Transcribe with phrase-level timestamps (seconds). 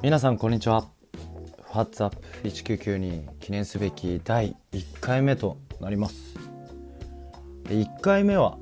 [0.00, 0.84] 皆さんこんにちは。
[1.72, 6.38] What's up 1992記念すべき第1回目となります。
[7.64, 8.58] 1回目は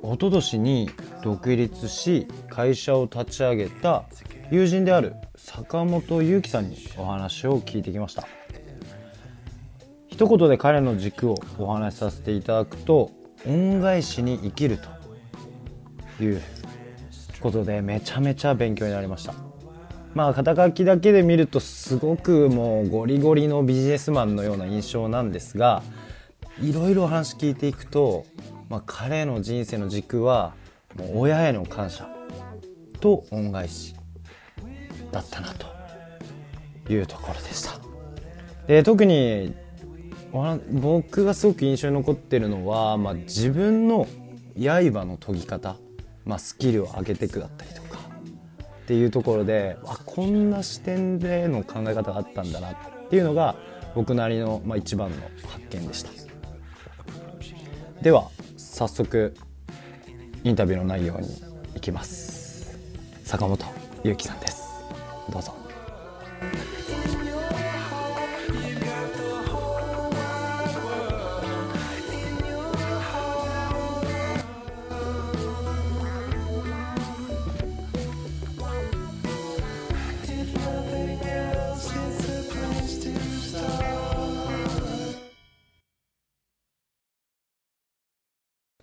[0.00, 0.88] 一昨年に
[1.24, 4.04] 独立し会社を立ち上げた
[4.52, 8.28] 友人である坂本裕樹さんにお話を聞いてきました。
[10.06, 13.10] 一言で彼の軸をお話しさせていただくと
[13.44, 16.40] 恩返しに生きるという
[17.40, 19.49] ことでめちゃめちゃ勉強になりました。
[20.14, 25.82] まあ肩書きだけで見るとすごくもうゴリゴリのビジネスマンのような印象なんですが
[26.60, 28.26] いろいろ話聞いていくと、
[28.68, 30.52] まあ、彼の人生の軸は
[30.96, 32.08] もう親への感謝
[33.00, 33.94] と恩返し
[35.12, 35.66] だったなと
[36.92, 37.72] いうところでした。
[38.66, 39.54] で特に
[40.70, 44.06] 僕がすごく印象に残ってるのは、まあ、自分の
[44.56, 45.76] 刃の研ぎ方、
[46.24, 47.79] まあ、スキルを上げていくだったりとか
[48.90, 52.74] っていうところであこんな視点での考え方があったんだなっ
[53.08, 53.54] ていうのが
[53.94, 56.10] 僕なりの、まあ、一番の発見でした。
[58.02, 59.36] では早速
[60.42, 61.28] インタビューの内容に
[61.74, 62.76] 行きます。
[63.22, 63.64] 坂本
[64.02, 64.64] 裕樹さんです。
[65.30, 65.59] どうぞ。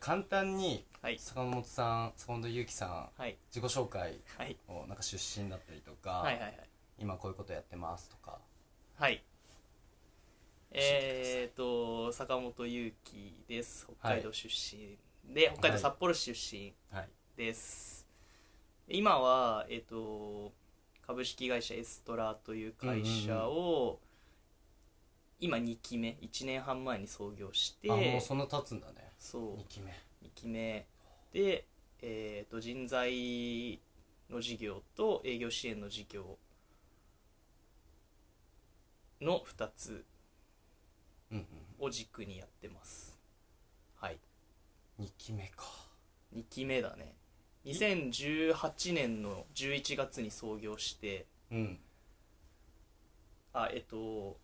[0.07, 1.19] 簡単にはい。
[1.19, 2.85] 坂本さん坂本裕樹さ
[3.17, 3.35] んはい。
[3.53, 4.55] 自己紹介はい。
[4.69, 6.53] をなんか出身だったりとか、はいはいはい。
[6.97, 8.37] 今こういうことやってますとか。
[8.95, 9.21] はい。
[10.71, 13.85] えーと坂本裕樹です。
[13.99, 14.97] 北海道出身
[15.33, 17.09] で、北海道札幌市出身はい。
[17.35, 18.07] です、
[18.87, 20.53] 今はえっ、と
[21.05, 23.99] 株式会社エストラという会社を、
[25.41, 27.91] 今2期目1年半前に創業して。
[27.91, 29.57] あもうそんな経つんだねそう。
[29.57, 29.91] 2期目。
[30.23, 30.85] 2期目。
[31.33, 31.65] で、
[32.01, 33.79] えー、と人材
[34.29, 36.37] の事業と営業支援の事業
[39.21, 40.05] の2つ。
[41.31, 41.45] うん
[41.79, 43.19] を軸にやってます。
[43.97, 44.19] はい。
[44.99, 45.63] うん2期目か。
[46.35, 47.15] 2期目だね。
[47.65, 51.27] 2018年の11月に創業して。
[51.51, 51.79] うん。
[53.53, 54.39] あえっと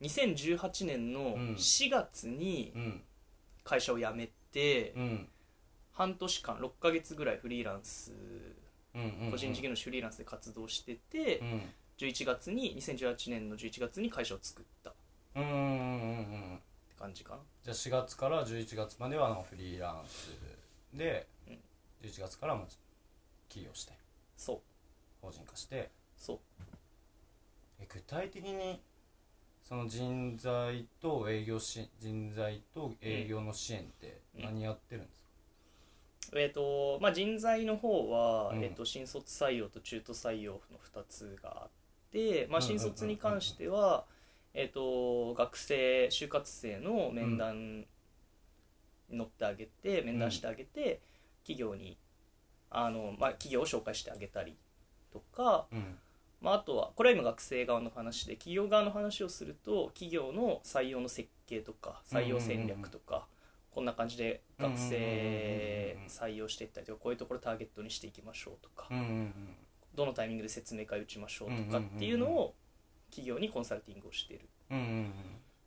[0.00, 1.54] 2018年のうん。
[1.56, 3.04] 4月にうん
[3.64, 5.28] 会社を辞めて、うん。
[5.92, 8.12] 半年間6ヶ月ぐらいフリーランス
[8.96, 11.62] うんうん個人事業主フリーランスで活動してて、うん。
[11.98, 14.90] 11月に2018年の11月に会社を作った。
[14.90, 14.94] っ
[15.36, 15.60] うんうんうんう
[16.54, 16.60] ん。
[16.88, 20.30] て感じかなじゃあ4月から11月まではフリーランス
[20.92, 21.58] で、うん。
[22.02, 22.66] 11月からも
[23.48, 23.92] 起業して
[24.36, 24.60] そう。
[25.22, 25.90] 法人化して。
[26.18, 26.38] そう。
[27.80, 28.80] え具体的に
[29.66, 35.10] その人材と営業し人材と営業の支援って何やってるんで
[36.20, 38.62] すか、えっ、とまあ人材の方は、うん。
[38.62, 40.60] えー、と新卒採用と中途採用の
[40.94, 41.68] 2つがあっ
[42.12, 44.04] て、まあ、新卒に関しては、
[44.52, 47.86] えー、と学生就活生の面談に
[49.10, 51.00] 乗ってあげて、面談してあげて
[51.42, 51.96] 企業に
[52.70, 54.56] あの、まあ、企業を紹介してあげたり
[55.10, 55.96] とか、うん
[56.40, 63.26] まあ、あとはこれは今学生側の話で企業側の話をすると企業の採用の設計とか採用戦略とか、
[63.70, 68.88] こんな感じで学生採用していったりとかこういうところターゲットにしていきましょうとか、
[69.94, 72.54] どのタイミングで説明会打ちましょうとかっていうのを
[73.10, 74.48] 企業にコンサルティングをしている。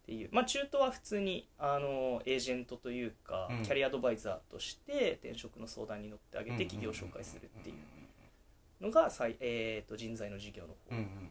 [0.08, 3.64] っていう、まあ、中途は普通にあのエージェントというか、うん。
[3.64, 7.76] キャリアアドバイザーとして転職の相談に乗ってあげて企業を紹介するっていう
[8.82, 10.76] のがさい、えー、と人材の事業の方。
[10.92, 11.30] うんうん。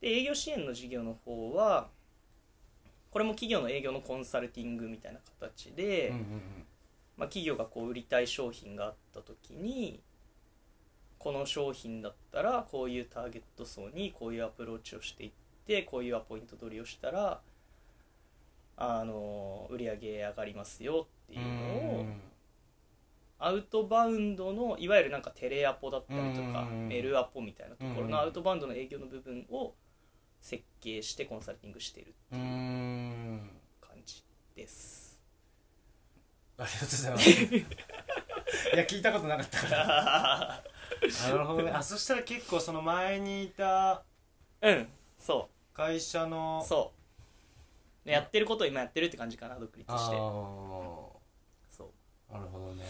[0.00, 1.88] で営業支援の事業の方は
[3.10, 6.22] これも企業の営業のコンサルティングみたいな形で、うんうん
[7.16, 10.00] まあ、企業がこう売りたい商品があった時に
[11.18, 15.32] この商品だったらこういうターゲット層にこういうアプローチをしていっ
[15.66, 17.40] てこういうアポイント取りをしたら
[18.76, 22.06] あの売り上げ上がりますよっていうのを
[23.38, 29.74] アウトバウンドのいわゆるなんかテレアポだったりとかうんメルアポみたいなところうんのアウトバウンドの営業の部分を
[30.40, 33.50] 設計してコンサルティングしているうーん。
[33.80, 34.22] 感じ
[34.54, 35.20] です。
[36.58, 37.30] ありがとうございます。
[38.74, 40.52] いや聞いたことなかったから。
[40.54, 40.62] あ
[41.30, 41.70] なるほどね。
[41.70, 44.02] あそしたら結構その前にいた
[44.62, 44.88] うん
[45.18, 46.92] そ会社のうそ
[48.06, 48.10] う。
[48.10, 50.16] やってることを今やってるって感じかな独立あして。
[50.16, 51.05] ー
[52.32, 52.84] なるほどね。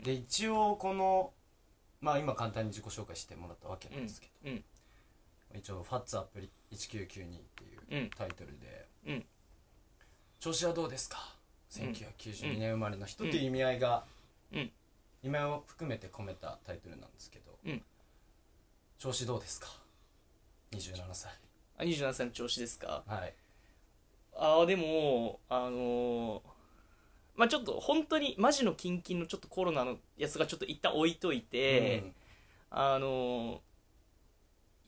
[0.00, 1.32] で一応この
[2.00, 4.64] まあ今簡単に自己紹介してもらったわけなんですけど、うん
[5.54, 6.38] 一応「ファッツアップ
[6.72, 8.10] 1992」っていううん。
[8.10, 9.26] タイトルで、うん。
[10.40, 11.36] 調子はどうですか
[11.72, 14.04] ？1992年生まれの人っていう意味合いが、
[14.52, 14.72] うん。
[15.22, 17.82] 意味合いを含めて込めたタイトルなんですけど、うん。
[18.98, 19.68] 調子どうですか
[20.72, 21.32] ？27歳。
[21.78, 23.04] あ27歳の調子ですか？
[23.06, 23.34] はい。
[24.34, 26.42] ああでもあのー
[27.36, 32.14] まあちょっと本当にマジのキンキンのちょっとコロナのやつがちょっと一旦置いといて、うん。
[32.70, 33.58] あのー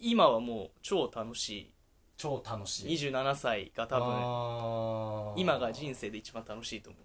[0.01, 1.71] 今はもう超楽し
[2.17, 2.95] 超楽しい。
[2.95, 7.03] い27歳が多分分今が人生で一番楽しいと思う。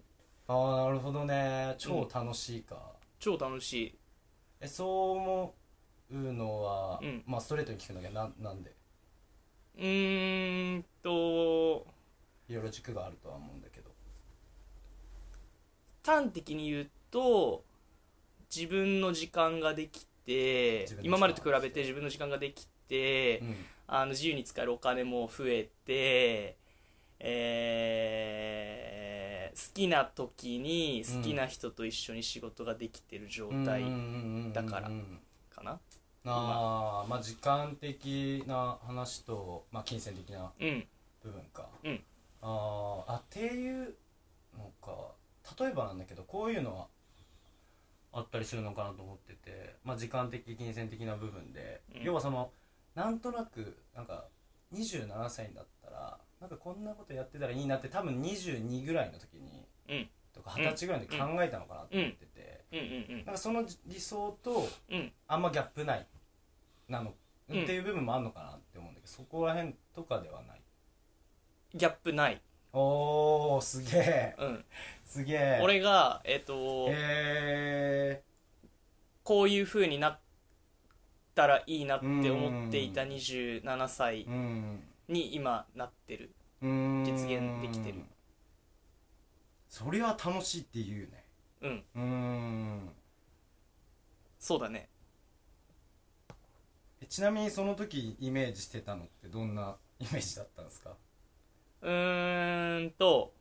[0.76, 1.74] ああなるほどね。
[1.78, 2.76] 超楽しいか、
[3.18, 3.98] 超楽しい。
[4.60, 4.84] えそ
[5.14, 5.54] う思
[6.10, 7.22] うのは、うん。
[7.26, 8.08] まあストレートに聞くんだけ。
[8.08, 8.74] どなんなんで？
[9.78, 11.86] うーんと
[12.48, 13.69] いろいろ軸があるとは思うんだけど
[16.10, 17.64] 端的に言うと
[18.54, 23.54] 自分の時間ができて今までと比べて自分の時間ができて、うん。
[23.92, 26.56] あの自由に使えるお金も増えて、
[27.18, 29.00] えー
[29.52, 33.82] 好きな時に好きな人と一緒に仕事ができてる状態
[34.52, 34.90] だから
[35.54, 35.80] かな。
[36.24, 40.86] あーまあ時間的な話と、まあ、金銭的なうん。
[41.22, 42.00] 部分か、うん。
[42.42, 43.94] あーあっていう
[44.56, 44.92] のか
[45.58, 46.86] 例えばなんだけどこういうのは
[48.12, 52.02] あったりするのかなと思ってて、まあ、時間的金銭的な部分で、うん。
[52.02, 52.50] 要はその
[52.94, 54.26] なんとなくなんか
[54.74, 60.08] 27歳だったらなんかこんなことやってたらいいなって多分22ぐらいの時にうん。
[60.32, 62.78] とか二十歳ぐらいの時考えたのかなと思ってて、うん。
[62.78, 62.82] う
[63.22, 63.24] ん。
[63.24, 64.96] なんかその理想とうん。
[64.96, 66.06] うんあんまギャップない
[66.88, 67.14] なの、
[67.48, 67.62] うん。
[67.62, 70.60] っていう部分もあるのかなって思うんだけどそこら辺とかではない。
[71.74, 74.36] ギャップない、おーすげえ。
[74.38, 74.64] うん、
[75.04, 75.60] すげえ。
[75.62, 78.22] 俺がえっ、と、へ
[79.24, 80.20] こういう風になっ
[81.34, 84.26] たらいいなって思っていた27歳
[85.08, 86.30] に今なってる。
[86.62, 88.04] うん実現できてる。
[89.68, 91.24] それは楽しいって言うね。
[91.62, 91.84] うん。
[91.94, 92.88] うん。
[94.38, 94.88] そうだね。
[97.00, 100.96] えちなみにその時イメージしてたのってどんなイメージだったんですか？
[101.82, 103.32] うーんと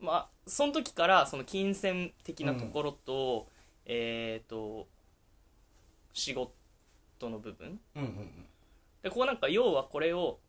[0.00, 3.48] まあその時からその金銭的なところと、
[3.84, 4.86] えっ、と
[6.12, 6.52] 仕事
[7.28, 7.80] の部分。
[7.94, 8.46] うんうん
[9.02, 10.40] でここなんか要はこれを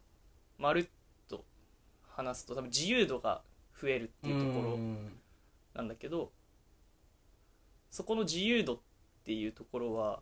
[0.57, 0.87] まるっ
[1.27, 1.45] と
[2.09, 3.43] 話すと多分自由度が
[3.79, 5.11] 増えるっていうところん。
[5.75, 6.31] なんだけど
[7.91, 8.79] そこの自由度っ
[9.25, 10.21] ていうところは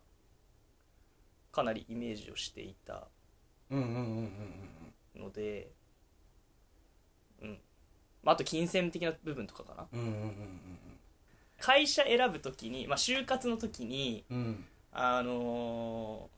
[1.54, 3.08] かなりイメージをしていた。
[3.72, 4.85] うんうんうんうんうん
[5.16, 5.72] ので
[7.42, 7.60] うん、
[8.24, 9.88] まあ、あと金銭的な部分とかかな。
[9.92, 10.60] うんうんうん
[11.58, 14.38] 会社選ぶ時に、まあ、就活の時にうん。
[14.38, 14.66] うん
[14.98, 16.30] あの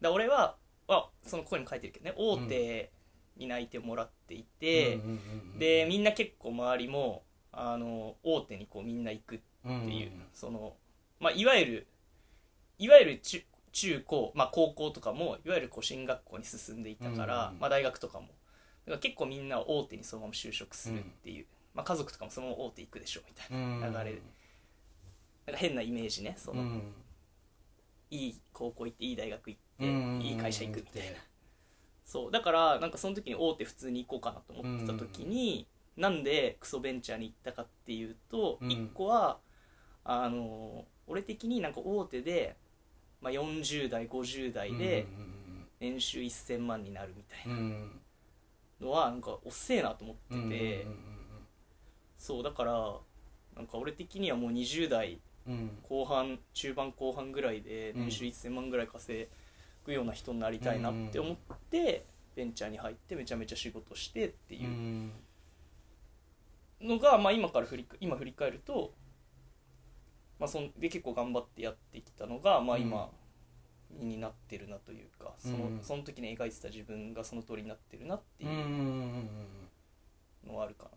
[0.00, 0.56] ーだ俺は、
[0.88, 2.90] あ、そのここにも書いてるけどね大手
[3.38, 5.10] に内定もらっていて、うんうんうん
[5.52, 7.22] うんでみんな結構周りも、
[7.52, 10.76] あの大手にこうみんな行くってうんうんいう、その、
[11.20, 11.86] まあ、いわゆる
[12.78, 13.20] いわゆる
[13.76, 18.28] 中中高、まあ、高校とかもいわゆるこう進学校に進んでいたから、うんまあ、大学とかも。
[18.28, 18.36] だか
[18.92, 24.04] ら結構みんな大手にそのまま就職するっていう、まあ、家族とかもそのまま大手行くでしょみたいな,、うん流れ。
[24.14, 24.22] で
[25.46, 26.94] なんか変なイメージねその、うん。
[28.10, 31.18] いい高校行っていい大学行って、うんいい会社行くみたいな。
[32.04, 38.70] そうだからなんかその時に大手普通に行こうかなと思ってた時に、なんでクソベンチャーに行ったかっていうと、うん。
[38.70, 39.38] 一個は
[40.04, 42.56] あの俺的になんか大手で、
[43.26, 45.04] まあ、40代50代で
[45.80, 47.56] 年収1000万になるみたいな。
[48.78, 50.86] のはなんかおっせえなと思ってて、
[52.18, 52.72] そうだから
[53.56, 55.18] なんか俺的にはもう20代
[55.88, 59.28] 後半中盤後半ぐらいで年収うん1000万ぐらい稼
[59.84, 61.36] ぐような人になりたいなって思っ
[61.70, 62.04] て
[62.36, 65.12] ベンチャーに入ってめちゃめちゃ仕事してってういうん。
[66.82, 68.92] のが、まあ、今から振り今振り返ると、
[70.38, 73.10] まあ、そんで結構頑張ってやってきたのが、まあ、今
[73.90, 75.80] になってるなというかそのうん。
[75.82, 78.50] その時に描いてた自分がその通りになってるなっていう
[80.46, 80.90] のはあるか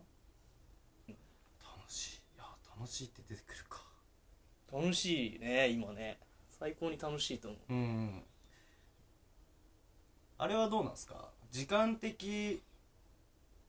[1.08, 2.16] 楽しい。
[2.36, 2.44] いや
[2.78, 3.82] 楽しいって出てくるか。
[4.72, 6.18] な楽しいね今ね。
[6.50, 7.72] 最高に楽しいと思う。
[7.72, 8.22] うん
[10.38, 11.30] あれはどうなんですか？
[11.50, 12.62] 時間的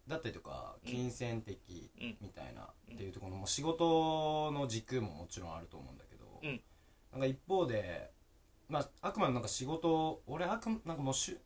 [0.08, 0.91] だったりとかうん。
[0.91, 2.17] 金銭的うん。
[2.22, 2.96] みたいなうん。
[2.96, 6.62] っていうところも仕事の軸ももちろんあると思うんだけど、うん。
[7.12, 8.12] なんか一方で、
[8.70, 11.39] まあ、あくまでなんか仕事を俺あくなんかもうしゅ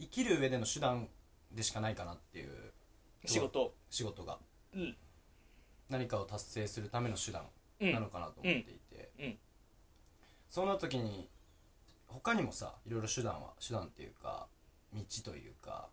[0.00, 1.08] 生きる上での手段
[1.52, 2.72] でしかないかなっていう
[3.26, 3.74] 仕事。
[3.90, 4.38] 仕事が。
[4.74, 4.96] うん。
[5.88, 7.42] 何かを達成するための手段
[7.80, 7.92] うん。
[7.92, 9.24] なのかなと思っていて、うん。
[9.26, 9.38] うん。
[10.48, 11.28] そんな時に
[12.06, 14.48] 他にもさいろいろ手段は手段っていうか
[14.92, 15.88] 道というか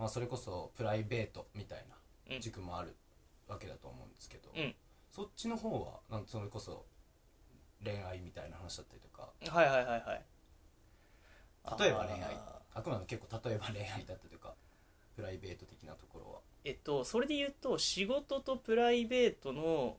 [0.00, 1.84] まあそれこそプライベートみたい
[2.28, 2.34] うん。
[2.34, 2.96] な軸もある
[3.48, 4.74] わけだと思うんですけど、うん。
[5.10, 6.86] そっちの方はなんそれこそ
[7.84, 9.28] 恋愛みたいな話だったりとか。
[9.54, 10.24] はいはいはいはい。
[11.78, 12.38] 例えば恋愛。
[12.72, 14.54] あくまでも結構例えば恋愛だったりとか
[15.16, 16.40] プライベート的なところは。
[16.64, 19.98] えっとそれで言うと仕事とプライベートの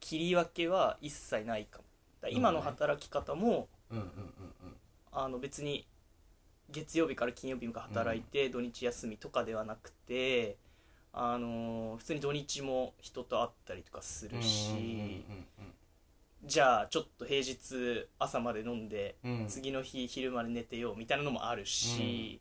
[0.00, 1.84] 切り分けは一切ないかも。
[2.30, 4.76] 今の働き方も、うんうんうん。
[5.12, 5.86] あの別に
[6.70, 10.56] 月曜日から金曜日まで働いて、土日休みとかではなくて
[11.12, 15.46] あの普通に土日も人と会ったりとかすうんるし、うんうん
[16.46, 19.40] じゃあちょっと平日朝まで飲んで、うん。
[19.40, 22.38] うん次の日昼まで寝てようみたいなのもあるし、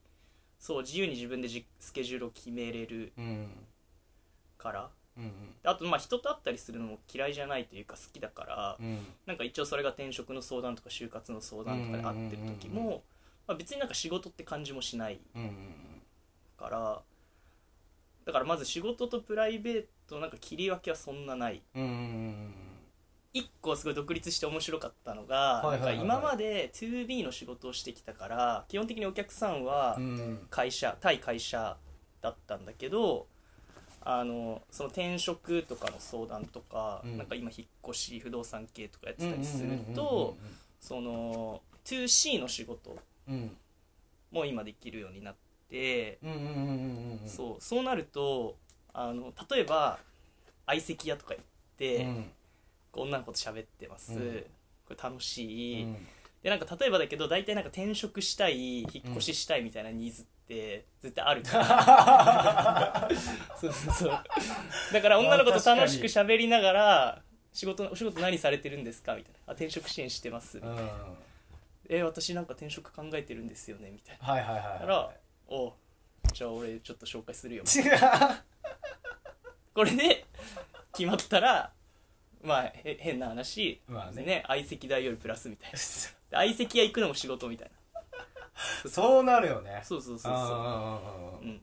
[0.60, 3.48] そう自由に自分でじスケジュールを決めれるうん。
[4.58, 4.90] から。
[5.18, 5.32] うん
[5.64, 8.86] あとまあ人と会ったりするのも嫌いじゃないというか好きだから、うん。
[8.88, 13.04] うんなんか一応それが転職の相談とか就活の相談とかで会ってる時うんうんうんも、
[13.48, 15.20] まあ、別になんか仕事って感じもしない
[16.58, 17.02] から
[18.26, 21.62] だからまず仕事とプライベートのなんか切り分けはそんなない。
[23.36, 29.98] 一個すごい独立して面白かったのが、今まで 2B の仕事をしてきたから基本的にお客さんは
[30.50, 31.76] 会社対会社
[32.22, 33.26] だったんだけど
[34.06, 37.18] あのその転職とかの相談とか、うん。
[37.18, 40.38] なんか今引っ越し不動産系とかやってうんたりすると
[40.80, 42.96] その 2C の仕事
[43.28, 43.58] うん。
[44.34, 45.36] う今できるようになっ
[45.70, 46.20] て、
[47.26, 48.58] そうそうなると
[48.94, 50.00] あの例えば
[50.66, 51.44] 相席屋とか行っ
[51.78, 52.32] て、うん。
[52.96, 54.20] 女の子と喋ってます、うん。
[54.88, 56.08] これ楽しい、うん。
[56.44, 63.10] でなんか例えばだけど大体なんか転職したい引っ越ししたいみたいなニーズって絶対あるから、
[63.60, 64.24] そうそうそう。
[64.92, 69.16] だから女の子と楽しく喋りながら仕事お仕事何されてるんですか？
[69.16, 69.40] みたいな。
[69.48, 70.60] あ転職支援してます。
[70.60, 70.90] うん
[71.90, 74.26] え私なんか転職考えてるんですよねみたいな。
[74.26, 75.12] はいはいはいだから
[75.48, 75.74] おう
[76.34, 77.64] じゃあ俺ちょっと紹介するよ。
[79.74, 80.26] これで
[80.94, 81.74] 決まったら
[82.44, 84.44] まあへ変な話、まあね。
[84.48, 85.76] 相席代よりプラスみたいな。
[85.78, 85.82] で
[86.32, 87.78] 相席屋行くのも仕事みたいな。
[88.90, 89.82] そうなるよね。
[89.84, 91.46] そうそうそうそう。
[91.46, 91.62] うん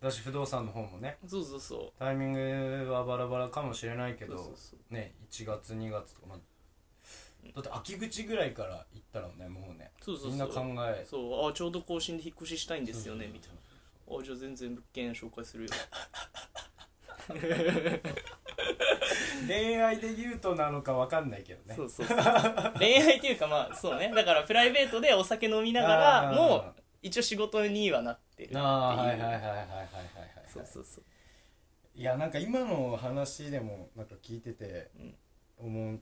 [0.00, 1.18] だし不動産の方もね。
[1.26, 4.54] そうそうそタイミングはバラバラかもしれないけど
[4.88, 6.38] ね1月2月とか、まあ、
[7.54, 10.30] だって秋口ぐらいから行ったらねもうねうそうそうそう。
[10.30, 11.02] みんな考え。
[11.02, 11.50] うそう。
[11.50, 14.16] あちょうど更新で引っ越ししたいんですよねみたいな。
[14.18, 15.70] あじゃあ全然物件紹介するよ。
[19.46, 21.74] 恋愛で言うとなのかわかんないけどね。
[21.76, 22.18] そうそうそう
[22.78, 24.12] 恋愛っていうかまあそうね。
[24.14, 28.58] だからプライベートでお酒飲みながらも一応仕事にはなってるっていう。
[28.58, 29.88] ああはいはいはいはいはいはいはい
[30.52, 31.04] そうそうそう。
[31.94, 34.90] いやなんか今の話でもなんか聞いてて
[35.58, 36.00] 思う、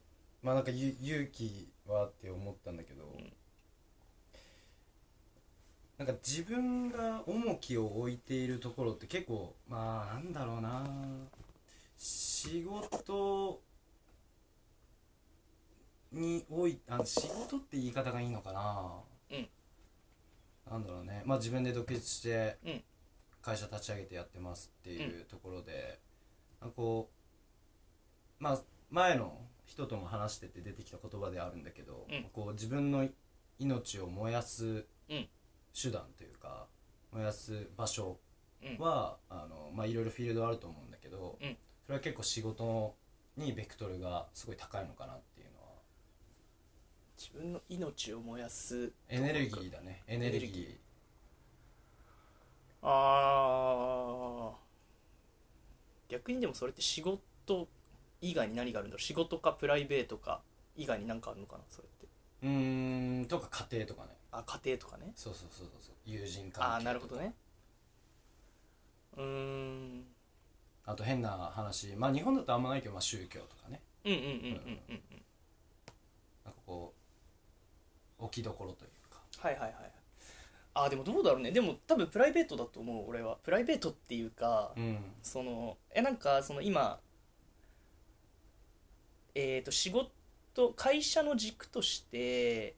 [0.48, 3.32] まあなんかゆ勇気はって思ったんだけど、ん。
[5.98, 10.86] なんか自分が重きを置いているところって結構まあなんだろうな。
[11.98, 13.60] 仕事
[16.12, 19.48] においあ仕事って言い方がいいのかな、うん。
[20.70, 21.24] なんだろうね。
[21.26, 22.82] まあ自分で独立してうん。
[23.42, 26.00] 会社立ち上げてやってますっていうところで、
[26.58, 27.10] なんかこ
[28.40, 32.24] うまあ前の人とも話してて出てきた言葉であるんだけど、うん。
[32.32, 33.06] こう自分の
[33.58, 35.28] 命を燃やすうん。
[35.80, 36.66] 手段というか
[37.12, 38.18] 燃やす場所
[38.62, 38.78] うん。
[38.78, 41.56] は、あのまあいろいろフィールドあると思うんだけど、うん。
[41.84, 42.94] それは結構仕事
[43.36, 45.68] にベクトルがすごい高いのかなっていうのは。
[47.18, 50.02] 自分の命を燃やすエネルギーだね。
[50.06, 50.42] エネルギー。
[50.46, 50.78] ルギ
[52.80, 54.58] あー。
[56.08, 57.68] 逆にでもそれって仕事
[58.20, 59.00] 以外に何があるんだろう？
[59.00, 60.40] 仕事かプライベートか
[60.76, 61.62] 以外に何かあるのかな？
[61.68, 62.06] それって。
[62.42, 64.08] うーんとか家庭とかね。
[64.30, 65.12] あ家庭とかね。
[65.14, 65.94] そうそうそうそうそう。
[66.04, 66.66] 友人関係とか。
[66.72, 67.34] ああなるほどね。
[69.16, 70.04] うーん。
[70.86, 73.80] あと変な話まあ日本だとあんまないけど、まあ、宗教とかね。
[74.04, 75.22] うんうんうんうんうんうん
[76.44, 76.94] なんかこ
[78.18, 79.20] う置きどころというか。
[79.38, 79.74] はいはいはい。
[80.74, 81.50] あーでもどうだろうね。
[81.50, 83.36] でも多分プライベートだと思う俺は。
[83.42, 84.98] プライベートっていうか、うん。
[85.22, 87.00] そのえなんかその今
[89.34, 92.74] えっ、と仕事会社の軸として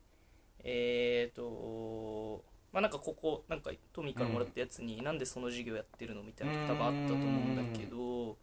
[0.62, 2.42] えっ、と
[2.72, 8.36] まあなんかここなんかトミーからもらったやつに、なんでその事業やってるのみたいなの多分あったと思うんだけど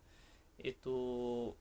[0.63, 1.55] えっ、と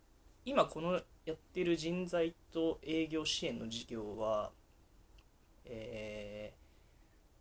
[0.45, 4.50] 今このやってる人材と営業支援の事業は
[5.65, 6.67] えー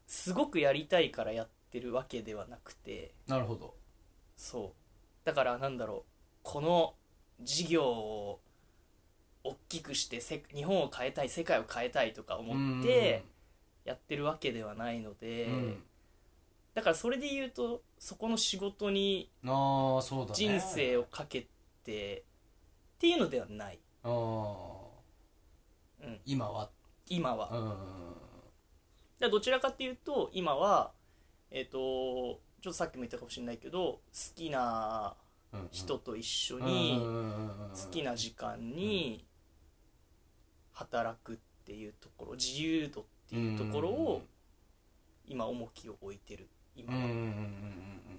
[0.07, 3.73] すごくやりたいからやってるわけではなくてなるほど。
[4.37, 5.25] そう。
[5.25, 6.11] だからなんだろう
[6.43, 6.93] この
[7.41, 8.39] 事業を
[9.45, 13.23] 大きくしてせ日本を変えたい世界を変えたいとか思って
[13.83, 15.83] やってるわけではないので、うん。
[16.73, 19.29] だからそれで言うとそこの仕事に
[20.33, 21.47] 人生をかけ
[21.83, 22.25] て
[22.95, 23.79] っていうのではない。
[24.03, 24.11] ああ、
[26.03, 26.19] うん。
[26.25, 26.69] 今は。
[27.07, 27.57] 今は、う
[28.01, 28.15] ん。
[29.19, 30.91] らどちらかっていうと今は
[31.51, 33.99] えっ、とちょっとさっきも言ったかもしれないけど好
[34.35, 35.15] きな
[35.53, 39.25] うん人と一緒うんに好きな時間に
[40.75, 44.21] 働くっていうところ自由度っていうところを
[45.25, 46.47] 今重きを置いてる。
[46.75, 46.99] 今は、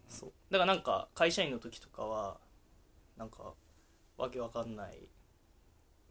[0.09, 0.33] そう。
[0.51, 2.39] だからなんか会社員の時とかは
[3.17, 3.53] なんか
[4.17, 5.09] わけわかんない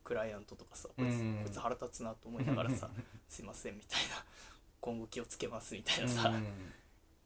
[0.04, 1.42] クライアントとかさこいつ,、うん。
[1.44, 2.90] こいつ腹立つなと思いながらさ
[3.28, 4.24] 「すいません」みたいな
[4.80, 6.74] 「今後気をつけます」みたいなさ、うん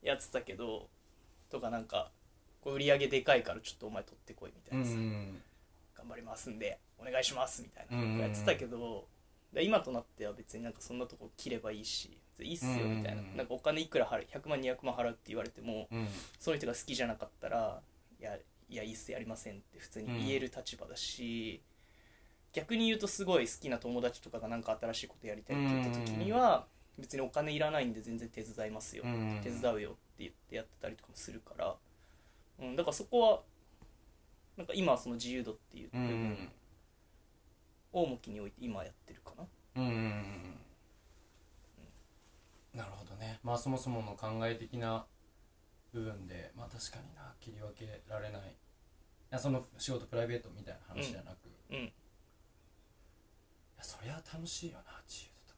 [0.02, 0.90] やってたけど
[1.50, 2.10] とかなんか
[2.62, 5.42] こう売り上げでかいからちょっとお前取ってこいみたいなさ、うん。
[5.94, 9.08] 頑張りますんでお願いしますみたいなうんやってたけど、
[9.54, 16.08] で今となっては別になんかそんなとこ切ればいいしいいっすよみたいな,、うんなんかお金いくら払う100万200万払うって言われてもうん。
[16.40, 17.82] その人が好きじゃなかったら
[18.20, 18.38] いや
[18.70, 21.62] いやいいっすやりませんって普通に言える立場だし、
[22.54, 26.66] 逆に言うとすごい好きな友達とかがなんか新しいことやりたいって言った時には
[26.98, 31.76] 別にお金いらないんで全然手伝いますよ、うん手伝うよって言ってやってたりとかもするから、
[32.60, 33.42] うん、だからそこは
[34.58, 36.50] なんか今はその自由度っていう部うん分
[37.92, 39.48] を重きに置いて今やってるかな。
[39.76, 40.56] うんうんうん
[42.74, 43.40] なるほどね。
[43.44, 45.06] まあそもそもの考え的な
[45.92, 47.34] 部分でまあ確かにな。
[47.42, 48.42] 切り分けられない。
[48.42, 48.46] い
[49.32, 51.86] やその仕事プライベートみたいな話じゃなく、いうん。
[51.86, 51.92] や
[53.84, 55.02] そりゃ楽しいよな。
[55.08, 55.56] 自由度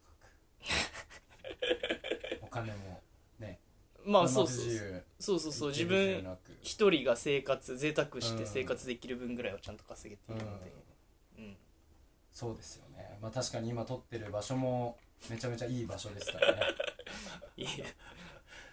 [0.69, 2.43] 高く。
[2.45, 3.01] お金も
[3.39, 3.59] ね。
[4.05, 5.39] まあ車そうそう。
[5.39, 8.47] そうそう自分一人が生活贅沢してうん。
[8.47, 10.69] 生活できる分ぐらいはちゃんと稼げているので。
[10.71, 10.90] うん
[12.31, 13.17] そうですよね。
[13.21, 14.97] まあ確かに今撮ってる場所も
[15.29, 16.61] めちゃめちゃいい場所ですからね。
[17.57, 17.69] いや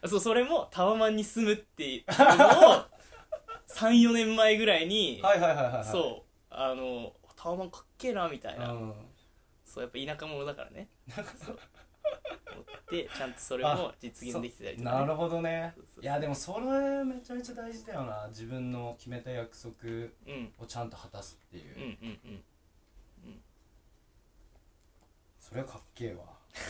[0.09, 2.85] そうそれもタワマンに住むっていうのを
[3.69, 5.85] 34年前ぐらいに、はいはいはいはいはい。
[5.85, 8.95] そうあのタワマンかっけえなみたいな、うん。
[9.65, 10.89] そうやっぱ田舎者だからね。
[11.15, 11.59] そう。
[12.53, 15.75] 思ってちゃんとそれも実現できてたりとか、ね、なるほどね。
[16.01, 18.27] いやでもそれめちゃめちゃ大事だよな。
[18.29, 20.53] 自分の決めた約束うん。
[20.59, 22.45] をちゃんと果たすっていう、うんうんうん
[25.49, 26.25] それはかっけえわ。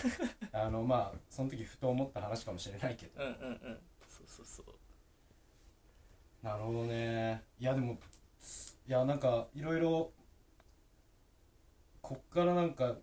[0.52, 3.24] あのまあその時ふと思った話かもしれないけど。
[3.24, 3.80] うんうんうん。
[4.08, 4.66] そうそうそう。
[6.42, 7.42] なるほどね。
[7.58, 7.98] いやでも
[8.86, 10.12] いやなんかいろいろ
[12.02, 12.96] こっからなんか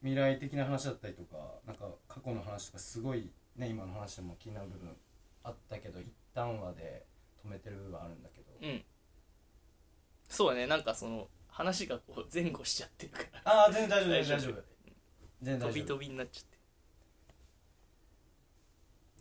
[0.00, 4.96] 未来的な話だったりとかなんか過去の話とかすごいね今の話でも気になる部分
[5.44, 7.06] あったけど一旦はで
[7.44, 8.84] 止めてる部分あるんだけど、うん。
[10.28, 10.66] そうだね。
[10.66, 13.52] なんかその話がこう前後しちゃってるから。
[13.52, 14.38] ああ全然大丈夫大丈夫。
[14.38, 14.62] 大丈夫。
[15.42, 16.58] 全然飛び飛びになっちゃって。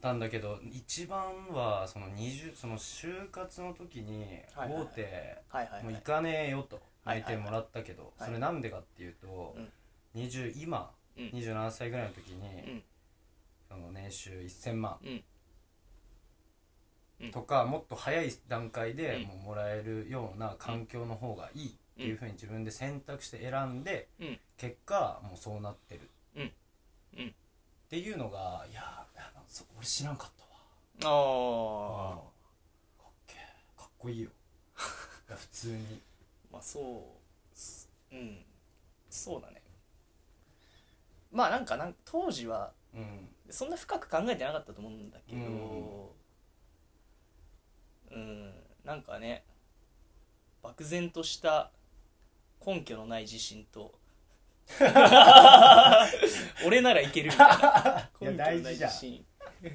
[0.03, 4.21] なんだけど一番はその20その就活の時に
[4.53, 5.83] はいはい大手はいはいはい。
[5.85, 8.27] もう行かねえよとはいはい内定もらったけどはい。
[8.27, 10.21] それなんでかっていうとうん。
[10.21, 11.25] 20今うん。
[11.29, 12.83] 27歳ぐらいの時にうん。
[13.67, 15.23] その年収1000万うん。
[17.21, 17.31] うん。
[17.31, 19.23] とかもっと早い段階でうん。
[19.23, 24.39] もうもらえるような環境の方がいいっていうふうに自分で選択して選んでうん。
[24.55, 26.01] 結果もうそうなってる。
[26.35, 26.53] うん。
[27.17, 27.27] うん。
[27.29, 27.31] っ
[27.89, 29.03] ていうのがいや
[29.75, 31.11] 俺知らんかったわ。
[31.11, 32.21] あ
[32.99, 33.79] あかっけえ。
[33.79, 34.29] かっこいいよ。
[35.27, 36.01] いや普通に。
[36.51, 37.17] まあそ
[37.53, 38.45] うすうん。
[39.09, 39.63] そうだね。
[41.31, 43.27] まあなんかなん当時はうん。
[43.49, 46.13] そんな深く考えてなかったと思うんだけど
[48.11, 48.53] うん。
[48.83, 49.43] なんかね
[50.61, 51.71] 漠然とした
[52.65, 53.93] 根拠のない自信と。
[56.65, 57.31] 俺ならいける。
[57.31, 59.25] みたいな根拠のない自信。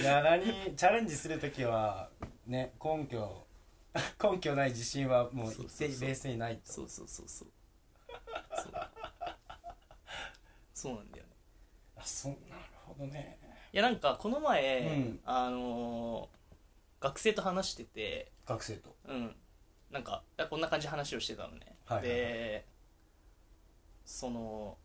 [0.00, 2.10] いや何チャレンジする時は
[2.46, 3.46] ね根拠
[4.20, 5.88] 根拠ない自信はもうそうそうそう。
[5.88, 6.72] 一定ベースにないと。
[6.72, 7.48] そうそうそうそう。
[8.56, 8.72] そう。
[10.74, 11.30] そうなんだよね。
[11.96, 13.38] あそうなるほどね。
[13.72, 15.20] いやなんかこの前、うん。
[15.24, 16.34] あのー
[17.00, 18.32] 学生と話してて。
[18.46, 18.96] 学生と。
[19.06, 19.36] うん
[19.90, 22.16] なんかこんな感じで話をしてたのね、はいはいはい。
[22.16, 22.64] で
[24.04, 24.76] その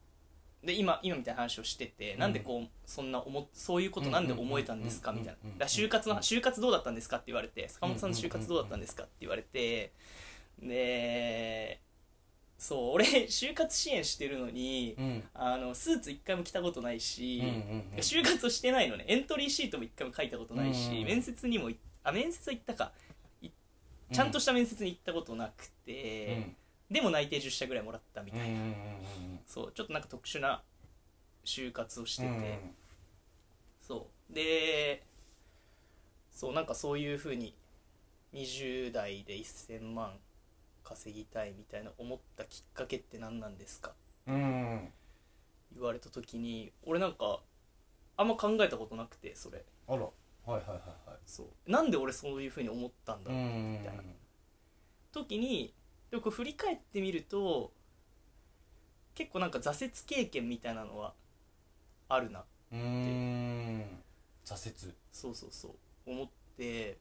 [0.64, 2.20] で今今みたいな話をしてて、うん。
[2.20, 5.66] なんでこうそんな思っそういうことなんで思えたんですかうんみたいな。
[5.66, 9.94] 就活の就活どうだったんですかって言われて坂本さんの就活どうだったんですかって言われて
[10.62, 11.80] で
[12.58, 15.24] そう俺就活支援してるのにうん。
[15.34, 19.06] あのスーツ一回も着たことないし、うんうんうん就活をしてないのね。
[19.08, 22.92] エントリーシートも一回も書いたことないし、うん面接にもいあ面接は行ったか。
[23.09, 23.09] い
[24.12, 26.56] ちゃんとした面接に行ったことなくて、
[26.90, 28.58] でも内定10社ぐらいもらったみたいな、
[29.46, 30.64] そうちょっとなんか特殊な
[31.46, 32.76] 就活をしてて、うん。
[33.82, 34.34] そう。
[34.34, 35.04] で
[36.32, 37.54] そうなんかそういうふうに
[38.34, 40.14] 20代で1000万
[40.84, 43.94] 稼ぎたいみたいな思ったきっかけって何なんですか？
[44.28, 44.90] うん。
[45.76, 47.42] 言われた時に俺なんか
[48.18, 49.64] あんま考えたことなくてそれ。
[49.88, 50.08] あら
[50.50, 51.18] はいはいはいはい。
[51.26, 51.72] そう。
[51.72, 53.74] なんで俺そういうふうに思ったんだろう、ん。
[53.74, 54.04] みたいな。
[55.12, 55.74] 時に
[56.10, 57.72] でもこう振り返ってみると
[59.16, 61.14] 結構なんか挫折経験みたいなのは
[62.08, 64.04] あるなうーん。
[64.46, 64.94] 挫折。
[65.12, 65.72] そうそうそう。
[66.12, 66.98] 思って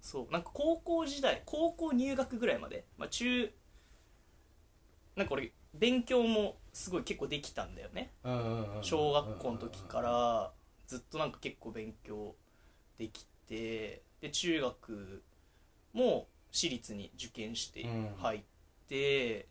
[0.00, 0.32] そう。
[0.32, 3.50] なんか高校時代高校入学ぐらいまで、まあ、中
[5.14, 8.12] なんか俺勉強もすごい結構できたんだよね。
[8.82, 10.52] 小学校の時から
[10.86, 12.34] ずっとなんか結構勉強
[12.98, 15.22] できてで中学
[15.92, 18.14] も私立に受験してうん。
[18.16, 18.40] 入っ
[18.88, 19.46] て、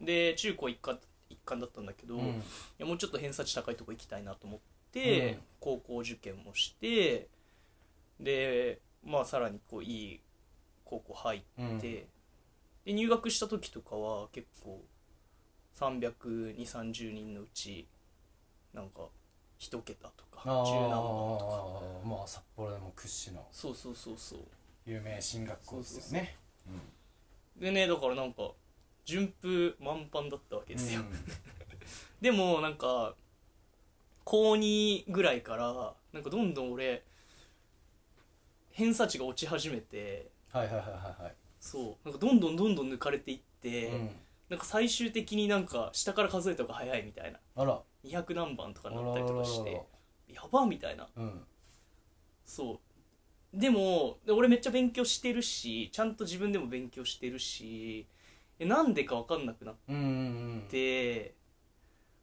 [0.00, 0.98] で中高一貫
[1.30, 2.42] 一貫だったんだけど、いうん。
[2.78, 4.60] やもうちょっと偏差値高いとこ行きたいなと思っ
[4.92, 5.38] て、うん。
[5.60, 7.28] 高校受験もして
[8.18, 10.20] でまあさらにこういい
[10.84, 11.78] 高校入って、うん。
[11.78, 12.06] で
[12.86, 14.82] 入学した時とかは結構
[15.78, 17.86] 32030人のうち
[18.74, 19.02] なんか
[19.62, 20.98] 一桁とか十何番
[21.38, 22.08] とか。
[22.08, 23.46] まあ札幌でも屈指の。
[23.52, 24.40] そうそうそうそう。
[24.86, 26.36] 有名進学校ですよね。
[27.56, 28.50] でねだからなんか
[29.04, 31.06] 順風満帆だったわけですよ、うん。
[32.20, 33.14] でもなんか
[34.24, 37.04] 高2ぐらいからなんかどんどん俺
[38.72, 41.34] 偏差値が落ち始めてはいはいはいはいはい。
[41.60, 42.04] そう。
[42.04, 44.10] なんかどんどんどんどん抜かれていって、うん
[44.52, 47.38] なんか最終的になんか下から数えた方が早いみたいな。
[47.56, 47.80] あら。
[48.04, 49.82] 200何番とかあになったりとかして。
[50.28, 51.08] やばみたいな。
[51.16, 51.40] うん。
[52.44, 52.78] そ
[53.54, 53.58] う。
[53.58, 58.06] でもで俺めっちゃ勉強してるしちゃんと自分でも勉強してるし
[58.58, 60.08] えなんでか分かんなくなっうんうんう
[60.58, 60.64] ん。
[60.70, 61.34] て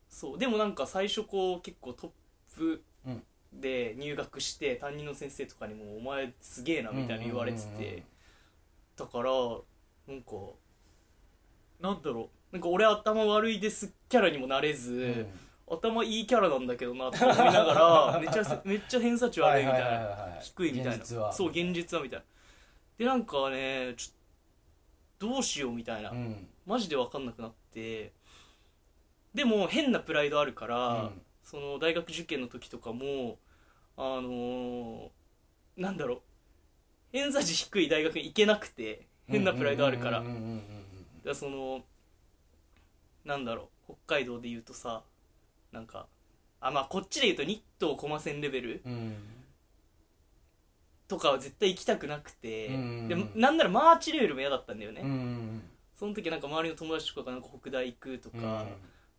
[0.08, 0.38] そう。
[0.38, 3.24] でもなんか最初こう結構トップうん。
[3.52, 8.04] で入学して担任の先生とかにも「お前すげえな」みたいな言われてて。
[8.96, 9.32] だから
[10.08, 10.32] なんか
[11.80, 12.56] なんだろう。
[12.56, 14.94] なんか俺頭悪いですキャラにもなれず、
[15.70, 15.78] うん。
[15.78, 17.74] 頭いいキャラなんだけどなって思いなが
[18.14, 20.40] ら めっちゃめっちゃ偏差値悪いみたいな、はいはいはいはい。
[20.42, 20.96] 低いみたいな。
[20.96, 21.32] 現実は。
[21.32, 22.26] そう現実はみたいな。
[22.98, 26.48] でなんかねちょどうしようみたいな、うん。
[26.66, 28.14] マジで分かんなくなって。
[29.34, 31.22] でも変なプライドあるから、うん。
[31.44, 33.38] その大学受験の時とかも
[33.96, 35.10] あのー
[35.78, 36.22] なんだろう。
[37.12, 40.20] 偏差値低い大学に行けなくて変なプライドあるから。
[40.20, 40.79] うんうんうんうん
[41.24, 41.84] だその
[43.26, 45.04] なんだろう北海道で言うとさ
[45.72, 46.08] なんか
[46.62, 48.94] あまあこっちで言うと日東駒線レベルうん。
[48.94, 49.16] うん
[51.10, 53.08] とかは絶対行きたくなくて、うん。
[53.08, 55.10] でなんならマーチレベルも嫌だったんだよね、うん。
[55.10, 55.62] うん
[55.96, 58.68] その時なんか周りの友達とかがなんか北大行くとか、うん。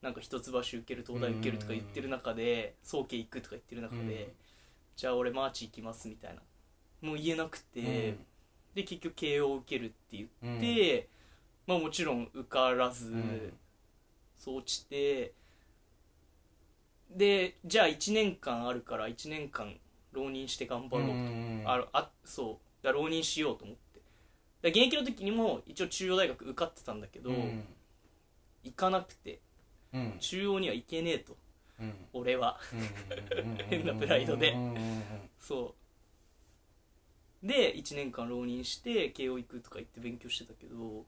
[0.01, 4.33] なんか一橋受ける東大受けるとか言ってる中で早慶行くとか言ってる中で、うん。
[4.95, 6.41] じゃあ俺マーチ行きますみたいな。
[7.03, 7.87] もう言えなくて、うん。
[8.77, 10.59] で結局慶応受けるって言うん。
[10.59, 11.09] って、
[11.71, 13.53] まあもちろん受からず、うん。
[14.37, 15.35] そう落ちて
[17.15, 19.77] でじゃあ1年間あるから1年間
[20.13, 22.85] 浪人して頑張ろうと、うんああそう。
[22.85, 23.77] だ浪人しようと思っ
[24.63, 24.69] て。
[24.69, 27.65] 現役の時にも一応中央大学受かってたんだけど、うん。
[28.65, 29.39] 行かなくて。
[29.93, 30.17] うん。
[30.19, 31.37] 中央には行けねえと。
[31.79, 31.95] うん。
[32.13, 32.59] 俺は。
[32.73, 34.57] うん変なプライドで。
[35.39, 35.77] そ
[37.45, 37.47] う。
[37.47, 41.07] で1年間浪人して慶応行くとか言って勉強してたけど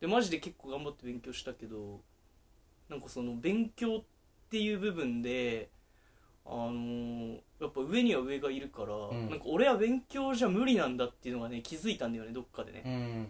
[0.00, 2.00] でマジで結構頑張って勉強したけど
[2.88, 4.02] なんかその勉強っ
[4.50, 5.68] ていう部分で
[6.46, 9.28] あのーやっぱ上には上がいるから、ん。
[9.28, 13.28] なんか俺は勉強じゃ無理なんだっていうのがね気づいたんだよねどっかでね、うん。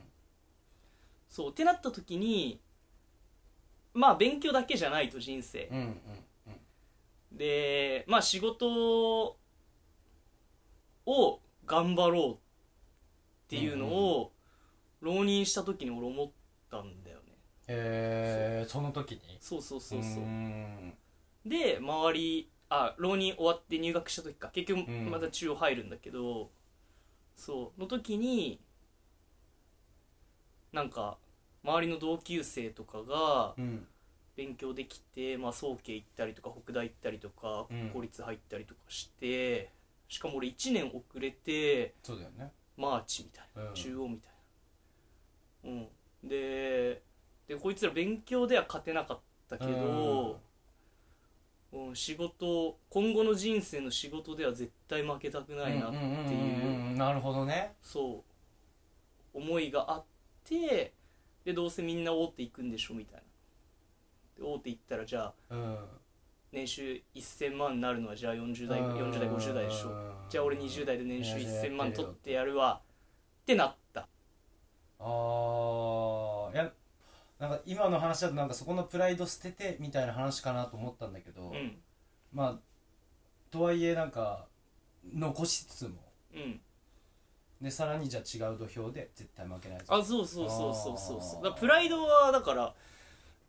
[1.29, 2.61] そうってなった時に
[3.93, 5.97] まあ勉強だけじゃないと人生、うんうん
[7.33, 9.37] でまあ仕事
[11.07, 12.37] を頑張ろうっ
[13.49, 14.33] ていうのを
[15.01, 16.31] 浪人した時に俺思っ
[16.71, 17.25] たんだよね。
[17.69, 19.39] えーその時に？
[19.41, 20.23] そうそうそうそう。
[20.23, 20.95] うん。
[21.45, 24.49] で周りあ浪人終わって入学した時か。
[24.53, 25.11] 結局うん。
[25.11, 26.51] また中央入るんだけど、
[27.37, 27.81] そう。
[27.81, 28.61] の時に
[30.73, 31.19] なんか
[31.65, 33.87] 周りの同級生とかがうん。
[34.37, 39.71] 勉強できて、まあ、早慶行ったりとか北大行ったりとか公立入ったりとかして、
[40.09, 42.51] しかも俺1年遅れてそうだよね。
[42.75, 43.75] マーチみたいな、うん。
[43.75, 44.33] 中央みたい
[45.65, 45.71] な。
[45.71, 45.89] うん
[46.23, 47.03] で
[47.49, 50.41] でこいつら勉強では勝てなかったけど、
[51.73, 51.97] うん。
[51.97, 57.75] 仕事今後の人生の仕事では絶対負けたくないなっていう,、なるほどね。
[57.83, 58.25] そ
[59.35, 60.05] う思いがあっ
[60.45, 60.93] て
[61.45, 63.23] でどうせみんな大手行くんでしょみたい
[64.37, 64.45] な。
[64.45, 65.79] で大手行ったらじゃあうん。
[66.53, 68.93] 年収1000万になるのはじゃあ40代うん。
[68.95, 70.15] 40代50代でしょ。
[70.29, 72.81] じゃあ俺20代で年収いやじゃあ1000万取ってやるわ。
[73.43, 73.77] ってなっ
[75.01, 76.73] たあーいや
[77.39, 81.79] なんか今の話だとなんかそこのプライド捨ててみたいな話かなと思ったんだけど、うん。
[82.33, 82.59] まあ
[83.51, 84.47] とはいえなんか
[85.15, 85.97] 残しつつも。
[86.35, 86.61] うん。
[87.63, 89.85] でさらにじゃあ違う土俵で絶対負けないぞ。
[89.89, 91.55] あそうそうそうそうそうそう。
[91.59, 92.75] プライドはだから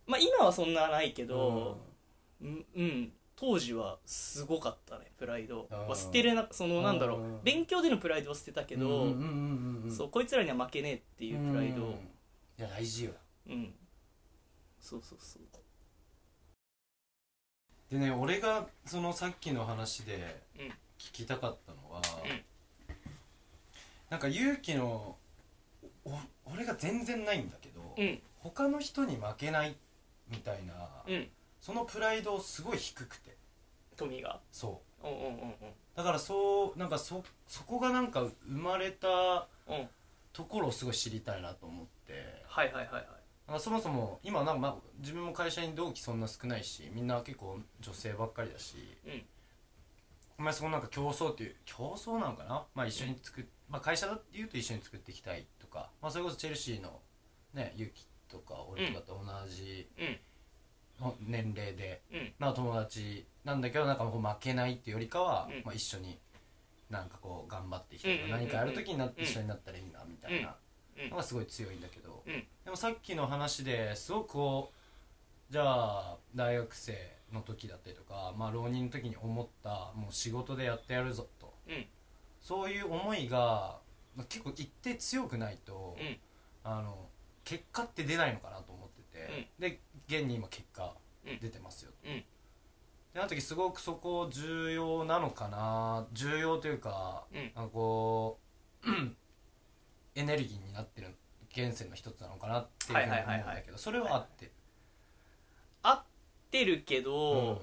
[0.08, 1.78] まあ今はそんなないけど
[2.42, 3.12] うん、うん、
[3.42, 5.68] 当時はすごかったねプライド。
[5.72, 9.08] は捨てれなそのなんだろう勉強でのプライドは捨てたけど、
[9.90, 11.92] そうこいつらには負けねえっていうプライドうん。
[11.92, 11.96] い
[12.60, 13.12] や大事よ。
[13.50, 13.74] うん。
[14.80, 15.42] そうそうそう。
[17.92, 20.68] でね俺がそのさっきの話でうん。
[21.00, 22.42] 聞きたかったのは、うん。
[24.12, 25.16] なんか勇気の
[26.06, 26.12] お
[26.46, 28.22] 俺が全然ないんだけど、うん。
[28.38, 29.76] 他の人に負けない
[30.30, 30.74] みたいな、
[31.08, 31.28] うん
[31.62, 33.38] そのプライドすごい低くて。
[33.96, 34.42] 富が？
[34.52, 35.08] そう。
[35.08, 35.54] うんうんうん
[35.96, 39.76] だからそうなんかそそこがなんか生まれたうん。
[39.76, 39.90] うん
[40.34, 42.14] ところをすごい知りたいなと思って。
[42.48, 43.06] はいはいはいはい。
[43.48, 49.26] なんかそもそも今なんか、まあ、自分も会社に同期そんな少ないしみんな結構女性ばっかりだし、うん。
[50.40, 57.02] お前そこなんか競争っていう競争なのかな、まあ、一緒に作っ、まあ、会社だっていうと一緒に作っていきたいとか、まあ、それこそチェルシーの
[57.54, 60.06] ねユキとか俺とかと同じうん。
[60.08, 60.16] の
[61.20, 62.34] 年齢で、うん。
[62.40, 65.62] まあ友達なんだけどなんかこう負けないっていうよりかは、うん。
[65.66, 66.20] まあ、一緒に
[66.90, 68.48] なんかこう頑張っていきたいとか、うんうんうんうん。
[68.48, 70.56] 何かやる時になってうん一緒になったらいいなみたいな
[71.04, 71.10] うん。
[71.10, 72.34] のがすごい強いんだけど、うん。
[72.66, 74.72] でもさっきの話ですごくこ
[75.50, 76.96] うじゃあ大学生
[77.34, 81.54] の時だったりとか、まあ、浪人の時に思ったもう仕事でやってやるぞと。
[81.68, 81.86] うん。
[82.42, 83.80] そういう思いが
[84.16, 86.18] まあ結構一定強くないと、うん。
[86.64, 87.10] あの
[87.44, 90.94] 結果って出ないのかなと思ってて、で現に今結果
[91.40, 92.24] 出てますよ、うん。
[93.14, 97.52] であの時すごくそこ重要なのかな重要というか、うん。
[97.56, 98.40] なんかこ
[98.86, 98.88] う
[100.16, 101.16] エネルギーになってる
[101.56, 104.46] 源泉の一つなのかなっていうふうに思うんだけどそれはあって。
[104.46, 104.52] る
[105.84, 106.04] 合っ
[106.52, 107.62] てるけど、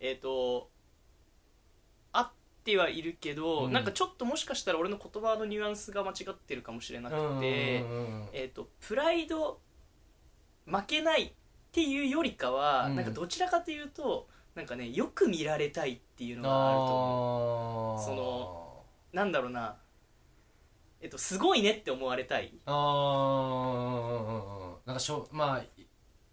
[0.00, 0.70] えっ、と
[2.12, 2.30] 合っ
[2.64, 3.72] てはいるけど、うん。
[3.72, 8.28] なんかちょっともしかしたら俺の言葉のニュアンスが間違ってるかもしれなくて、うんうんうんうん。
[8.32, 9.60] えっ、とプライド
[10.66, 11.32] 負けないっ
[11.72, 12.96] ていうよりかは、うん。
[12.96, 18.04] なんかどちらかというとなんかねよく見られたいっていうのがあると思う。
[18.04, 19.76] そのなんだろうな。
[21.00, 22.52] えっとすごいねって思われたい。
[22.66, 24.86] あー。
[24.86, 25.86] なんかしょまあい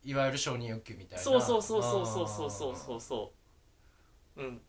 [0.03, 1.23] いわゆる承認欲求みたいな。
[1.23, 3.01] そうそうそうそうそうそうそうそう。
[3.01, 3.33] そ
[4.37, 4.61] ううん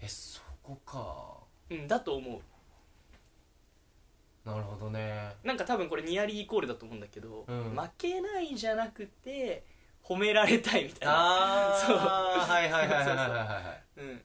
[0.00, 1.38] えそこか。
[1.70, 2.40] うんだと思う。
[4.50, 5.36] なるほどね。
[5.44, 7.76] なんか多分これニアリーイコールだと思うんだけど、うん。
[7.76, 9.64] 負けないじゃなくて
[10.02, 11.14] 褒められたいみたいな。
[11.72, 11.96] あ そう。
[11.98, 14.22] あはいはいはいはいはいはいはいうん。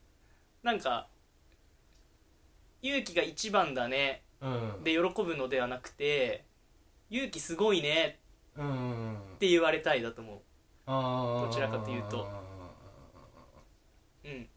[0.64, 1.08] なんか
[2.82, 4.24] 勇気が一番だね。
[4.42, 4.84] うん。
[4.84, 6.46] で喜ぶのではなくて
[7.10, 8.20] 勇気すごいね。
[8.56, 10.42] うんうんって言われたいだと思
[10.88, 12.24] どどちらかというと。
[14.24, 14.50] ううん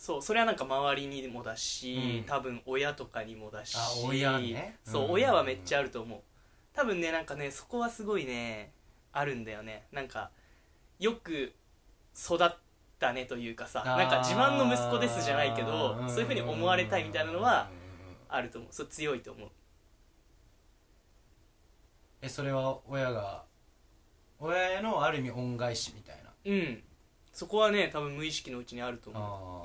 [0.00, 2.24] そうそれはなんか周りにもだし、うん。
[2.24, 3.76] 多分親とかにもだし。
[3.76, 4.78] あ親ね。
[4.82, 5.10] そう、うん。
[5.10, 6.20] 親はめっちゃあると思う。
[6.72, 8.72] 多分ねなんかねそこはすごいね
[9.12, 9.84] あるんだよね。
[9.92, 10.30] なんか
[10.98, 11.52] よく
[12.16, 12.50] 育っ
[12.98, 17.68] たねというかさなんか自慢の息子ですじゃないけどそういうふうに思われたいみたいなのは
[18.30, 18.72] あると思う。
[18.72, 19.48] そう強いと思う。
[22.22, 23.44] えそれは親が
[24.38, 26.32] 親へのある意味恩返しみたいな。
[26.46, 26.82] うん。
[27.34, 29.60] そこはね多分無意識のうちにあるとあ思ー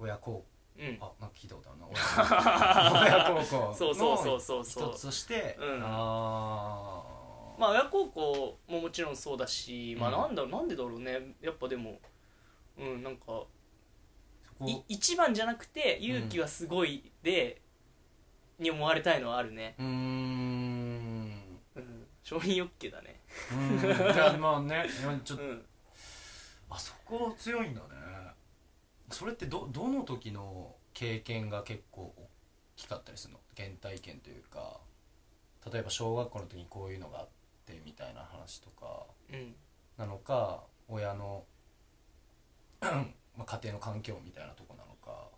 [0.00, 0.44] 親孝
[0.78, 0.98] ううん。
[1.00, 1.86] あなんか聞いたことあるな。
[1.86, 3.74] 親親孝行。
[3.74, 5.82] そうそうそうそうそう一つとして、うん。
[5.84, 7.02] あ
[7.58, 10.16] まあ親孝行ももちろんそうだし、まあうん。
[10.22, 11.34] なんだろうなんでだろうね。
[11.40, 12.00] やっぱでも
[12.78, 13.44] うんなんか
[14.88, 17.62] 一番じゃなくて勇気はすごいで、
[18.58, 19.90] に思われたいのはあるね、うーん。
[21.76, 23.20] うん、承認欲求だね。
[23.50, 24.40] うーん。
[24.40, 24.86] まあね。
[25.24, 25.66] ちょっとうん。
[26.70, 27.99] あそこ強いんだね
[29.10, 32.28] それってどどの時の経験が結構大
[32.76, 33.40] きかったりするの？
[33.56, 34.80] 原体験というか。
[35.70, 37.28] 例えば小学校の時にこういうのがあっ
[37.66, 39.04] てみたいな話とか。
[39.96, 41.44] なのか親の
[43.36, 45.28] ま家庭の環境みたいなとこなのか。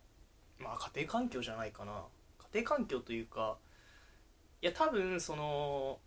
[0.58, 2.04] まあ家庭環境じゃないかな。
[2.52, 3.56] 家庭環境というか
[4.61, 5.98] いや多分その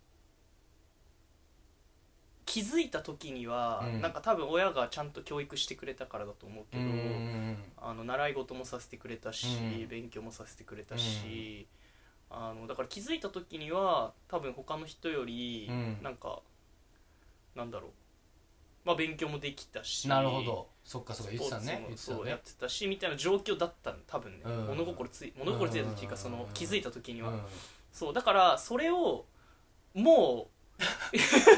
[2.46, 4.00] 気づいた時には、うん。
[4.00, 9.46] なんか多分親がちゃんと教育してくれたからだと思うけど、んあの習い事もさせてくれたし、
[9.82, 9.88] うん。
[9.88, 11.66] 勉強もさせてくれたし、
[12.30, 15.98] あのだから気づいた時には多分他の人よりうん。
[16.02, 16.40] なんか、
[17.56, 17.90] なんだろう。
[18.84, 20.68] まあ勉強もできたしなるほど。
[20.84, 21.32] そっかそっか。
[21.32, 21.64] 言ってたね。
[21.64, 22.16] スポーツも言ってたね。
[22.18, 24.66] そうやってたしみたいな状況だったの多分ね、うん。
[24.68, 27.40] 物心つい物心ついたっていうかそのうん気づいた時には、うん。
[27.92, 29.24] そうだからそれを
[29.94, 30.48] も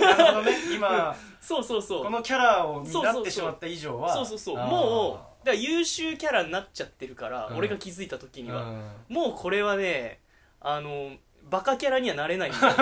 [0.00, 0.52] なるほどね。
[0.74, 2.04] 今うそうそうそう。
[2.04, 4.12] このキャラをそうそうそう担ってしまった以上は。
[4.12, 4.56] そうそうそう。
[4.56, 7.56] もうだから優秀キャラになっちゃってるから、うん。
[7.56, 8.82] 俺が気づいた時には、うん。
[9.08, 10.20] もうこれはね
[10.60, 11.12] あの
[11.50, 12.74] バカキャラにはなれないんだよ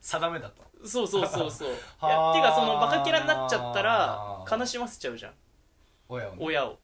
[0.00, 0.62] 定めだと。
[0.84, 1.68] そうそうそうそう。
[1.70, 5.32] いやはあてかそのバカキャラになっちゃったら悲しませちゃうじゃん。
[6.08, 6.38] 親をね。
[6.40, 6.78] 親を。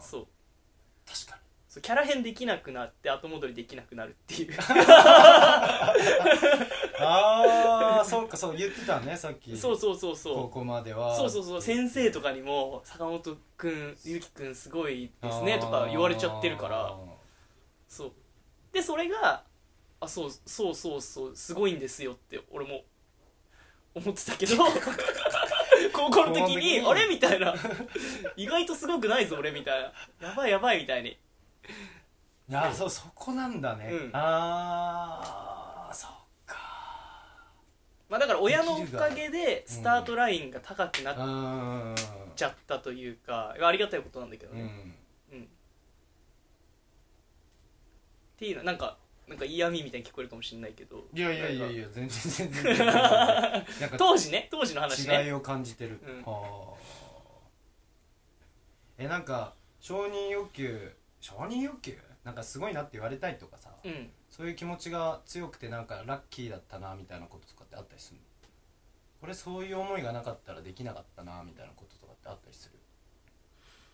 [0.00, 0.26] そう。
[1.06, 1.42] 確かに。
[1.68, 4.52] そうキャラ変できなくなって後戻りできなくなるっていう
[7.02, 9.56] ああそうかそう言ってたねさっき。
[9.56, 10.34] そうそうそうそう。
[10.34, 11.16] 高校までは。
[11.16, 16.96] そうそうそう先生とかにも「坂本くんゆきくんすごいですね」とか言われちゃってるから。
[17.88, 18.12] そう。
[18.72, 19.44] でそれが
[20.00, 22.82] 「あそうそうそうそうすごいんですよ」って俺も
[23.94, 24.56] 思ってたけど
[25.92, 27.06] 高校の時にあれ？
[27.08, 27.54] みたいな。
[28.36, 30.28] 意外とすごくないぞ俺みたいな。
[30.28, 31.10] やばいやばいみたいに。
[32.48, 34.10] いやそうそこなんだね、うん。
[34.12, 35.61] ああ
[38.12, 41.22] まあだから親のおかげでスタートラインが高くなっう
[41.92, 41.94] ん。
[42.36, 44.60] ちゃったというかありがたいことなんだけどね、
[45.32, 45.38] うん。
[45.38, 45.44] うん。
[45.44, 45.46] っ
[48.36, 51.06] ていうのはなんかなんか嫌味みたいに聞こえるかもしれないけど。
[51.14, 55.24] いやいやいやいやや全然全然当時ね当時の話ね。
[55.24, 56.22] 違いを感じてる、うん。
[56.30, 56.78] はあ。
[58.98, 61.96] えなんか承認欲求承認欲求？
[62.24, 64.10] なんかすごいなって言われたいとかさ、うん。
[64.30, 68.16] そういう気持ちが強くてなんかラッキーだったなみたいなこととかってあったりする？
[68.18, 68.22] の
[69.20, 72.78] これそういう思いがなかったらできなかったなみたいなこととかってあったりする？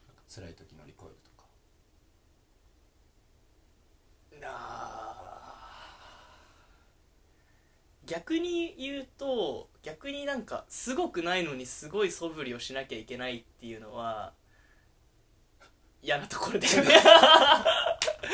[0.07, 1.49] なんか辛い時乗り越えるとか。
[8.07, 14.33] 逆に言うと逆になんかすごくないのにすごい素振りをしなきゃいけないっていうのは
[16.03, 16.95] 嫌なところだよね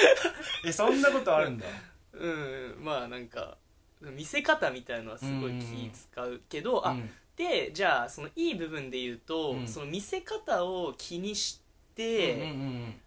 [0.64, 1.66] えそんなことあるんだ。
[2.12, 3.56] うんまあなんか
[4.00, 7.10] 見せ方みたいのはすごい気使うけど、あうん。
[7.36, 9.68] でじゃあそのいい部分で言うと、うん。
[9.68, 11.60] その見せ方を気にし
[11.94, 13.00] て、うんうんうん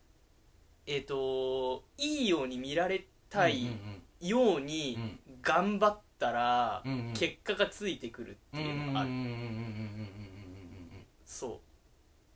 [0.85, 4.97] えっ、といいように見られたいうんように
[5.41, 6.83] 頑張ったら、
[7.13, 9.09] 結果がついてくるっていうのがある、
[11.25, 11.66] そう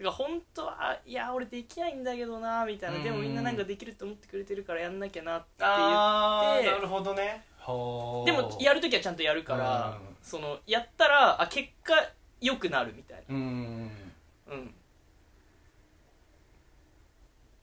[0.02, 3.04] だから本当はいや俺できないんだけどなみたいな、うん。
[3.04, 5.70] でもみんななんかできると思ってくれてるからやんなきゃなって言っ
[6.64, 7.44] てなるほどね。
[7.60, 10.16] ほでもやるときはちゃんとやるから、うん。
[10.24, 11.94] そのやったらあ結果
[12.40, 13.44] 良くなるみたいうんうん。
[13.44, 13.92] うん
[14.48, 14.76] なうん。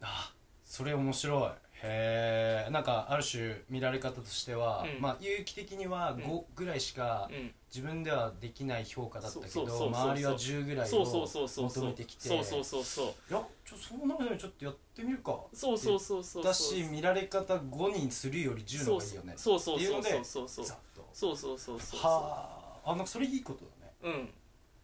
[0.02, 1.50] あそれ面白い
[1.82, 5.00] へえんかある種見られ方としては、うん。
[5.00, 6.22] まあ有機的にはうん。
[6.22, 7.52] 5ぐらいしかうん。
[7.72, 11.84] 自分ではできない評価だったけど周りは10ぐらいそうそうそうそうをそう。
[11.84, 12.28] 求めてきて。
[12.28, 13.06] そうそうそうそう。
[13.06, 15.38] いやちょそうなるのにちょっとやってみるか。
[15.52, 19.32] そうそうそうそうだし見られ方5にするより10の方がいいよね。
[19.36, 20.66] そうそうそうそうそう。
[21.12, 21.80] そうそうそうそう。
[21.80, 23.92] そうはああなんかそれいいことだね。
[24.02, 24.28] うん。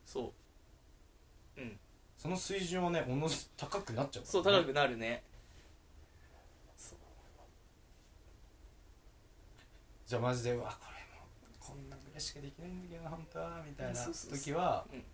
[0.05, 0.33] そ
[1.57, 1.61] う。
[1.61, 1.79] うん。
[2.19, 4.29] その水準はねおのず高くなっちゃうね。
[4.31, 5.23] そう高くなるね
[10.07, 15.05] じゃあマジでうわこれもうこんなぐらいしかできないんだけど本当はみたいな時はうん。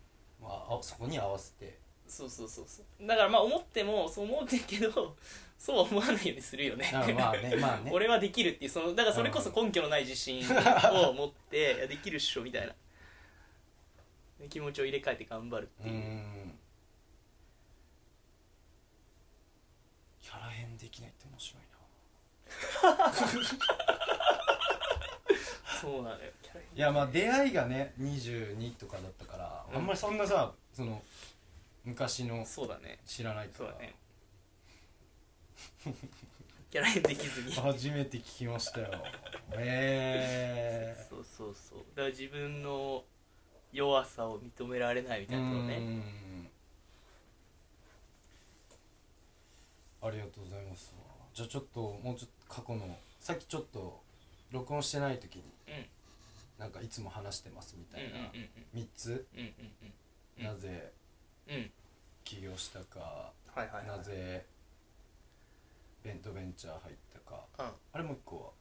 [0.43, 1.79] まああそこに合わせて。
[2.09, 3.07] そうそうそうそう。
[3.07, 5.17] だからまあ思ってもそう思ってんけど
[5.59, 6.91] そうは思わないようにするよね。
[6.93, 7.91] あまあねまあね。
[7.95, 10.43] 俺はできるっていうそのだからそれこそ根拠のない自信
[10.93, 12.75] を持って いやできるっしょみたいな。
[14.49, 15.93] 気持ちを入れ替えて頑張るってう。
[15.93, 16.59] いう、ん。
[20.23, 21.71] キャラ変できないって面白いな
[25.81, 26.31] そうなのよ。
[26.43, 29.77] キャラいやまあ出会いがね22とかだったから、うん。
[29.79, 31.03] あんまりそんなさその
[31.85, 32.99] 昔のそうだね。
[33.07, 33.65] 知らないか。
[33.65, 33.95] らそうだね。
[36.71, 37.53] キャラ変できずに。
[37.57, 38.89] 初めて聞きましたよ。
[39.53, 41.79] えそうそうそう。
[41.79, 43.05] だから自分の
[43.73, 45.77] 弱さを認められないみえたいなところね。
[45.77, 46.51] うん。
[50.03, 50.95] ありがとうございます。
[51.35, 54.01] じゃあちょっともうちょっと過去のさっきちょっと
[54.51, 55.51] 録音してない時にうん
[56.59, 58.31] なんかいつも話してますみたいな
[58.75, 59.27] うん3つ？
[59.35, 59.47] うんうん
[60.39, 60.93] うんなぜ？
[62.25, 63.33] 起業したか。
[63.55, 63.99] はいはいはい。
[63.99, 64.47] なぜ？
[66.03, 67.45] ベントベンチャー入ったか。
[67.59, 67.67] うん。
[67.93, 68.55] あれもう一個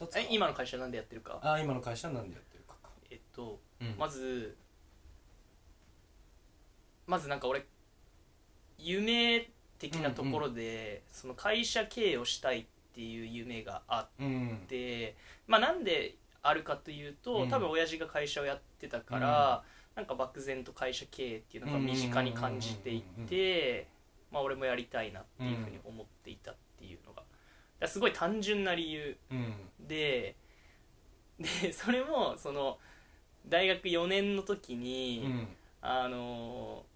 [0.00, 0.06] は。
[0.06, 1.40] 2つ今の会社なんでやってるか？
[1.42, 2.74] あ今の会社なんでやってるか。
[2.82, 3.94] かえっとうん。
[3.98, 4.56] まず
[7.06, 7.64] まずなんか俺
[8.78, 12.64] 夢的なところで、その会社経営をしたいっ
[12.94, 15.16] っていう夢があうんって、
[15.48, 16.14] まあなんで
[16.44, 17.48] あるかというと、うん。
[17.48, 19.64] 多分親父が会社をやってたから、
[19.96, 23.88] なんか漠然と会社経営っていうのが身近に感じていて、
[24.30, 27.22] まあ俺もやりたいなっていうふうに思っていたっていうのが。
[27.80, 29.54] だすごい単純な理由うん。
[29.80, 30.36] で
[31.40, 32.78] でそれもその
[33.48, 35.48] 大学4年の時うに、ん。
[35.80, 36.94] あのー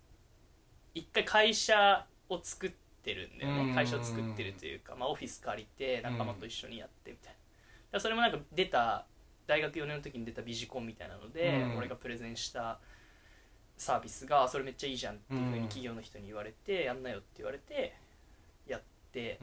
[0.95, 2.73] 一回会社を作っ
[3.05, 3.75] てるんだよね、うん。
[3.75, 7.35] 会社を作ってるというか、まあ、オフィス借りて仲間と一緒にやってみたい
[7.93, 9.07] な、それもなんか出た
[9.49, 11.79] 大学4年の時に出たビジコンみたいなので、うん。
[11.79, 12.79] 俺がプレゼンした
[13.79, 17.95] サービスがそれめっちゃいいじゃんっていうふうに企業の人に言われて、やんなよって言われて
[18.67, 19.41] やって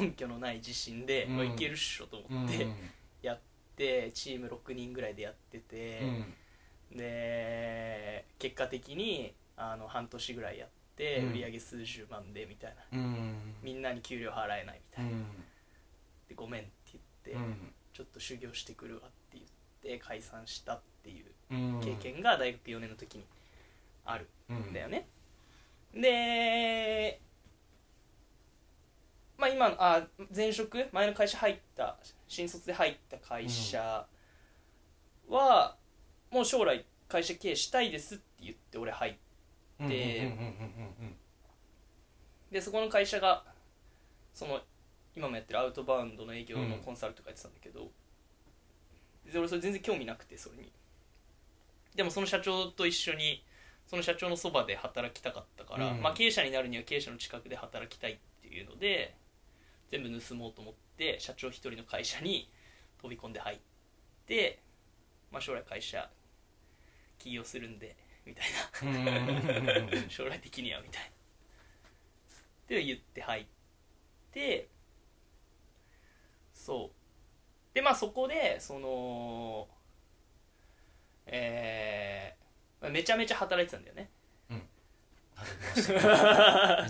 [0.00, 1.36] 根拠のない自信で、うん。
[1.36, 2.66] まあいけるっしょと思って、
[3.22, 3.40] やっ
[3.76, 6.00] てチーム6人ぐらいでやってて、
[6.90, 6.98] うん。
[6.98, 11.30] で結果的にあの半年ぐらいやってうん。
[11.30, 13.54] 売り上げ数十万でみたいな、うん。
[13.62, 15.24] みんなに給料払えないみたいな、うん。
[16.28, 19.44] でごめんって言って、うんちょっと修行してくるわって言っ
[19.98, 21.80] て解散したっていううん。
[21.80, 23.24] 経験が大学4年の時に
[24.04, 25.08] あるうんんだよね、
[25.94, 27.18] で
[29.38, 30.86] まあ今のあ前職？
[30.92, 31.96] 前の会社入った
[32.28, 34.06] 新卒で入った会社
[35.28, 35.76] は、
[36.30, 39.14] もう将来会社経営したいですって言って俺入っ
[39.88, 40.36] て。
[42.50, 43.44] でそこの会社が
[44.34, 44.60] その
[45.16, 46.82] 今もやってるアウトバウンドの営業のうん。
[46.82, 47.90] コンサルとかやってたんだけど、
[49.32, 50.72] で俺それ全然興味なくてそれに。
[51.94, 53.44] でもその社長と一緒に
[53.86, 56.02] その社長のそばで働きたかったから、うん。
[56.02, 59.14] まあ、経営者になるには経営者の近くで働きたいっていうので
[59.88, 62.50] 全部盗もうと思って社長一人の会社に
[63.00, 63.58] 飛び込んで入っ
[64.26, 64.60] て、
[65.30, 66.08] まあ、将来会社
[67.18, 67.96] 起業するんで
[68.26, 68.44] みたい
[68.82, 70.00] な。
[70.08, 71.08] 将来的にはみたいな。
[71.08, 71.12] っ
[72.66, 73.46] て言って入っ
[74.32, 74.68] て
[76.64, 77.74] そう。
[77.74, 79.68] でまあそこでその
[81.26, 84.10] えー、めちゃめちゃ働いてたんだよね。
[85.76, 85.90] めち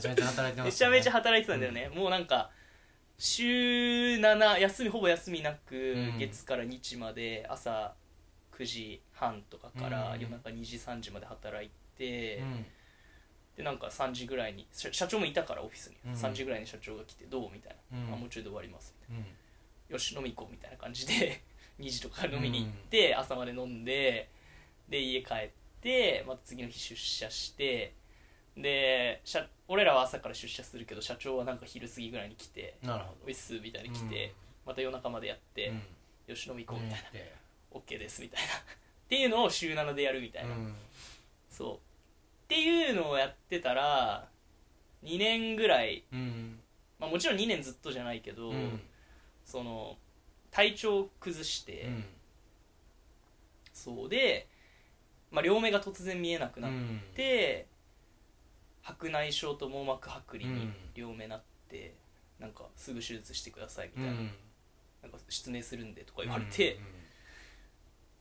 [0.06, 2.50] ゃめちゃ働いてまめしたゃめちゃ働いてたんだよね、もうなんか
[3.18, 6.18] 週7休みほぼ休みなく、うん。
[6.18, 7.94] 月から日まで朝
[8.52, 10.20] 9時半とかからうん。
[10.20, 12.66] 夜中2時3時まで働いて、うん。
[13.56, 16.12] でなんか3時ぐらいに社社長もいたからオフィスに、うん。
[16.12, 18.14] 3時ぐらいに社長が来て「どう?」みたいな、うん。
[18.14, 19.24] あもうちょいで終わります」みたいうん。
[19.24, 19.30] な
[19.88, 21.42] 「よし飲み行こう」みたいな感じで
[21.80, 24.28] 2時とか飲みに行って、朝まで飲んで
[24.88, 27.94] で家帰ってまた次の日出社して
[28.56, 34.32] で社俺らは朝から出社するけど社長はなんか昼過ぎぐらいに来てなるほ「おいっす」みたいに来て、
[34.64, 35.72] また夜中までやって
[36.26, 37.10] ど「よし飲み行こう」みたいな。
[37.10, 37.34] で
[37.72, 38.54] 「OK です」みたいな。
[38.54, 40.56] っていうのを週7でやるみたいな、
[41.50, 41.76] そう。
[41.76, 41.78] っ
[42.48, 44.28] ていうのをやってたら
[45.02, 46.58] 2年ぐらい、うん。
[46.98, 48.80] まあ、もちろん2年ずっとじゃないけど、うん
[49.44, 49.96] その
[50.50, 52.04] 体調を崩して、うん。
[53.72, 54.46] そうで、
[55.30, 57.00] まあ、両目が突然見えなくなっうん。
[57.14, 57.66] て、
[58.82, 60.74] 白内障と網膜剥離にうん。
[60.94, 61.94] 両目なって、
[62.38, 64.30] なんかすぐ手術してくださいみたいな,、うん。
[65.02, 66.84] なんか失明するんでとか言われて、うん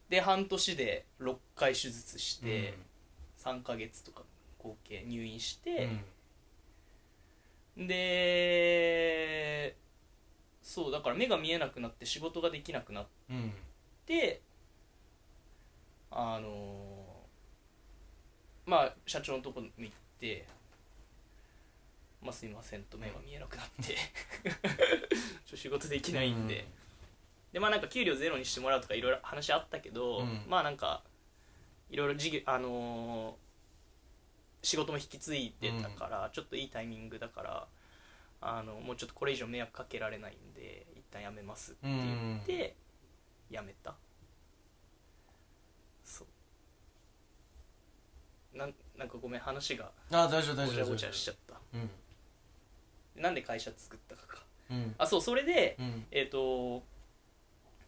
[0.09, 2.73] で半年で6回手術しうんて、
[3.37, 4.21] 3ヶ月とか
[4.59, 6.03] 合計入院しうて、ん。
[7.87, 9.75] で
[10.63, 13.53] そうだから目が見えなくなって仕事ができなくなっうん。
[14.05, 14.41] て
[16.09, 20.45] あのーまあ社長のとこに行って
[22.23, 23.97] 「まあ、すいません」と目が見えなくなって
[25.45, 26.65] ちょ仕事できないんで、
[27.51, 30.45] でまあなんか給料ゼロにしてもらうとかいろいろ話あったけど、うん。
[30.47, 31.03] まあなんか
[31.89, 33.43] いろいろ事業あのー
[34.65, 37.67] 仕事も引き継いでたから、ちょっといいタイミングだから
[38.45, 42.75] あのもうちょっとこれ以上迷惑かけられないんで一旦やめますって言って
[43.49, 43.95] やめた。
[46.03, 46.25] そ
[48.53, 48.57] う。
[48.57, 51.55] なんなんかごめん話があ大丈夫大丈夫ごちゃごちゃしちゃった。
[51.73, 53.21] うん。
[53.21, 54.43] なんで会社作ったかか。
[54.69, 54.95] うん。
[54.97, 56.05] あそうそれで、うん。
[56.11, 56.83] えっ、と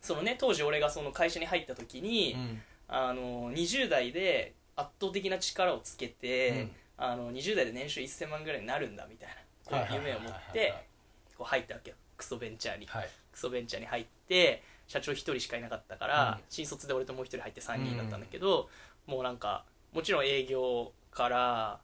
[0.02, 2.62] そのね当時俺がその会社に入った時に、うん。
[2.88, 6.72] あの20代で圧倒的な力をつけて、うん。
[6.98, 9.36] あの20代で年収1000万ぐらいになるんだみたいな
[9.70, 10.74] こはいう夢を持って
[11.38, 11.98] こう入ったわけよ。
[12.18, 12.86] クソベンチャーに。
[12.86, 13.10] はい。
[13.32, 16.44] クソベンチャーに入って社長1人しかいなかったから、うん。
[16.50, 18.70] 新卒で俺ともう1人入って3人だったんだけど、
[19.08, 21.80] もうなんかもちろん営業から、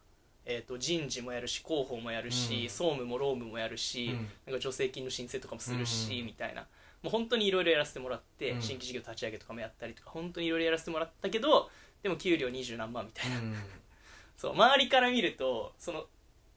[0.46, 2.70] えー、と人事もやるし広報もやるし、うん。
[2.70, 4.30] 総務も労務もやるし、うん。
[4.46, 6.26] なんか助成金の申請とかもするし、うん。
[6.26, 6.66] みたいな。
[7.04, 8.62] もう本当にいろいろやらせてもらって、うん。
[8.62, 11.70] 新規事業立ち上げとかもやったりとか本当にいろいろやらせてもらったけど
[12.04, 13.56] でも給料二十何万みたいな、うん。
[14.38, 16.06] そう周りから見るとその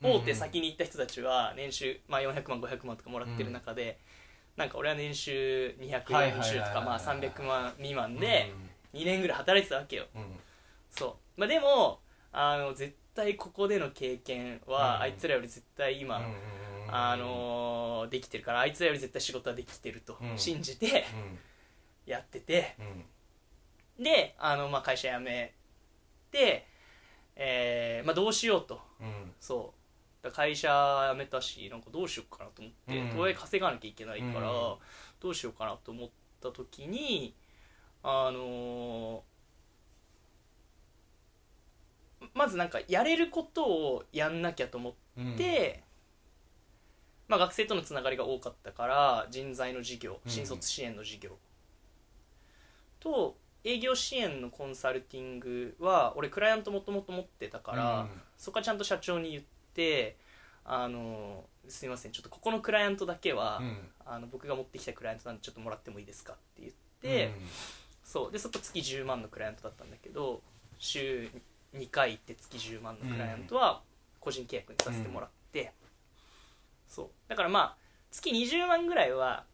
[0.04, 3.98] 大手先に行った人たちは年収、まあ、400万500万とかもらってる中で、
[4.56, 8.52] なんか俺は年収240とかまあ300万未満で
[8.92, 10.06] 2年ぐらい働いてたわけよ。
[10.14, 10.20] うん。
[10.22, 10.28] うん
[10.90, 11.98] そう、まあ、でも
[12.32, 15.02] あの絶対ここでの経験は、うん。
[15.02, 16.34] あいつらより絶対今、うんうんうん
[16.86, 20.38] あのーできてるからあいつらより絶対仕事はできてるとうん。
[20.38, 21.04] 信じて
[22.06, 22.76] やってて、
[23.98, 24.04] うん。
[24.04, 25.52] であの、まあ、会社辞め
[26.30, 26.66] て、
[27.36, 28.80] えーまあ、どうしようと。
[29.00, 29.32] うん。
[29.40, 29.83] そう
[30.30, 33.10] 会社辞めたしなんかどうしようかなと思って、うん。
[33.10, 34.76] とはいえ稼がなきゃいけないから、うん。
[35.20, 36.10] どうしようかなと思っ
[36.42, 37.34] た時に
[38.02, 39.20] あのー
[42.32, 45.36] まずなんかやれることをやんなきゃと思っうん。
[45.36, 45.82] て、
[47.28, 50.30] まあ、学生とのつながりが多かったから人材の事業うん。
[50.30, 51.38] 新卒支援の事業、
[52.98, 58.08] と営業支援のコンサルティングは俺クライアントもともと持ってたから、うん。
[58.36, 59.48] そこはちゃんと社長に言って
[60.64, 63.78] あのすいませんちょっとここのクライアントだけは、うん。
[64.06, 67.32] あの僕が持ってきたクライアントなんでちょっともらってもいいですかって言って、
[68.04, 68.32] そう。
[68.32, 70.42] でそこ月10万のクライアントだったんだけど
[70.78, 71.30] 週
[71.74, 73.80] 2回行って月10万のクライアントは
[74.20, 75.72] 個人契約にさせてもらって、
[76.86, 77.08] そう。
[77.28, 77.76] だからまあ
[78.10, 79.44] 月20万ぐらいは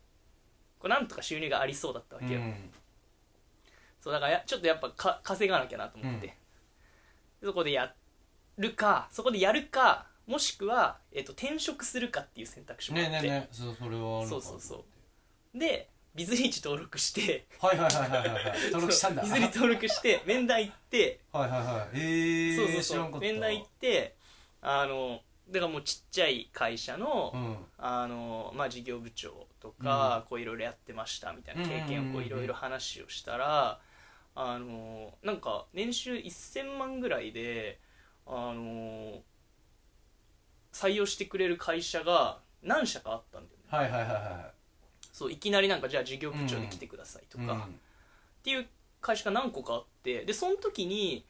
[0.80, 2.54] こうなんとか収入がありそうだったわけよ、うん。
[4.00, 6.34] そうだからやちょっとやっぱか稼がなきゃなと思って、
[7.40, 7.94] そこでや
[8.58, 14.84] るかそこでやるかもしくは、えっと転職するかっていう選択肢もあって、ねえねえねえそうそれはあるのかそうそうそ
[15.54, 15.58] う。
[15.58, 18.60] でビズリーチ登録してはいはいはいはいはいはい。
[18.70, 19.22] 登録したんだ。
[19.22, 21.20] ビズリーチ登録して 面談行って。
[21.32, 22.00] はいはいはい。
[22.00, 22.82] ええそうそうそう。
[22.82, 23.18] 知らんかった。
[23.20, 24.14] 面談行って
[24.62, 27.56] あのだからもうちっちゃい会社の,、うん。
[27.78, 33.80] あのまあ、事業部長とか、こういろいろやってましたみたいな経験をこうんうんうんうんういろいろ話をしたら、
[34.36, 37.80] あのなんか年収1000万ぐらいで
[38.26, 39.22] あの
[40.72, 43.64] 採用してくれる会社が何社かあったんだよね。
[43.68, 44.50] はいはいはいは
[45.12, 47.60] そういきなりなんかじゃあ事業部長で来てくださいとか、いうん。
[47.60, 47.64] っ
[48.42, 48.66] ていう
[49.00, 51.24] 会社が何個かあってでその時に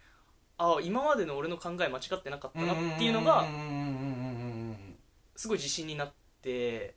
[0.58, 4.76] ああ今までの俺の考え間違ってなかったなっていうのがうんうんうんうんうんうん
[5.34, 6.12] すごい自信になっ
[6.42, 6.94] て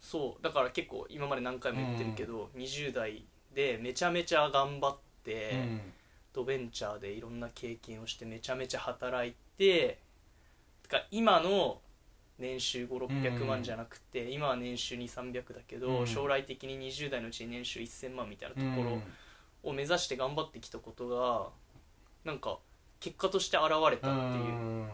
[0.00, 5.80] そうだから結構今まで何回も言ってるけど、20代でめちゃめちゃ頑張って、うん。
[6.34, 9.98] ドベンチャーでいろんな経験をしてめちゃめちゃ働いてて
[10.88, 11.80] か今の
[12.38, 16.06] 年収5600万じゃなくて、今は年収2300だけど、うん。
[16.06, 19.02] 将来的に20代のうちに年収1000万みたいなところ、うん。
[19.70, 21.48] を目指して頑張ってきたことが
[22.24, 22.58] なんか
[23.00, 24.48] 結果として現れたっていう、う
[24.82, 24.86] ん。
[24.86, 24.88] っ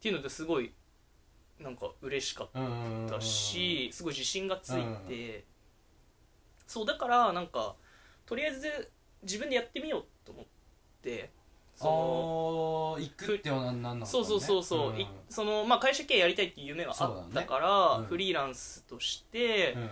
[0.00, 0.72] ていうのですごい
[1.60, 3.06] なんか嬉しかっうん。
[3.08, 5.44] たし、すごい自信がついて、
[6.66, 7.74] そうだからなんか
[8.26, 8.90] とりあえず
[9.22, 10.44] 自分でやってみようと思っ
[11.02, 11.30] て
[11.76, 18.02] その行くってはなんなんそうそうそうそう、いそのまあ、会社経営やりたいっていう夢はあったから、ね。
[18.02, 18.06] うん。
[18.06, 19.88] フリーランスとして、うんうん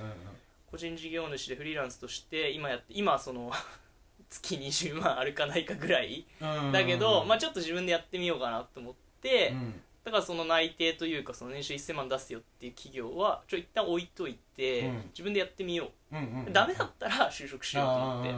[0.73, 3.53] 個人事業主でフリーランスとして今やって今その
[4.31, 9.81] 月20万あるかないかぐらいうんだけど、まあ、ちょっと自分でやってみようかなと思って、うん。
[10.03, 15.03] だからその内定というかその年収1000万出すよっていう企業はちょ一旦置いといて、うん。
[15.11, 18.35] 自分でやってみよう、うんうんうんダメだったら就職しようと思って。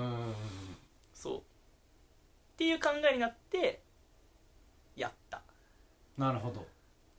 [1.14, 1.42] そう
[2.54, 3.80] っていう考えになって
[4.96, 5.42] やった。
[6.16, 6.64] なるほど。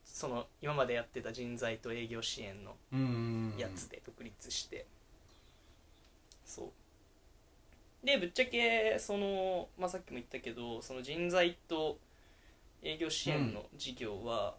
[0.05, 3.59] その今までやってた人材と営業支援のうんうんうん。
[3.59, 4.85] やつで独立して、
[6.45, 6.71] そ
[8.03, 8.05] う。
[8.05, 11.97] でぶっちゃけその、まあ、さっきも言ったけどその人材と
[12.83, 14.53] 営業支援の事業は、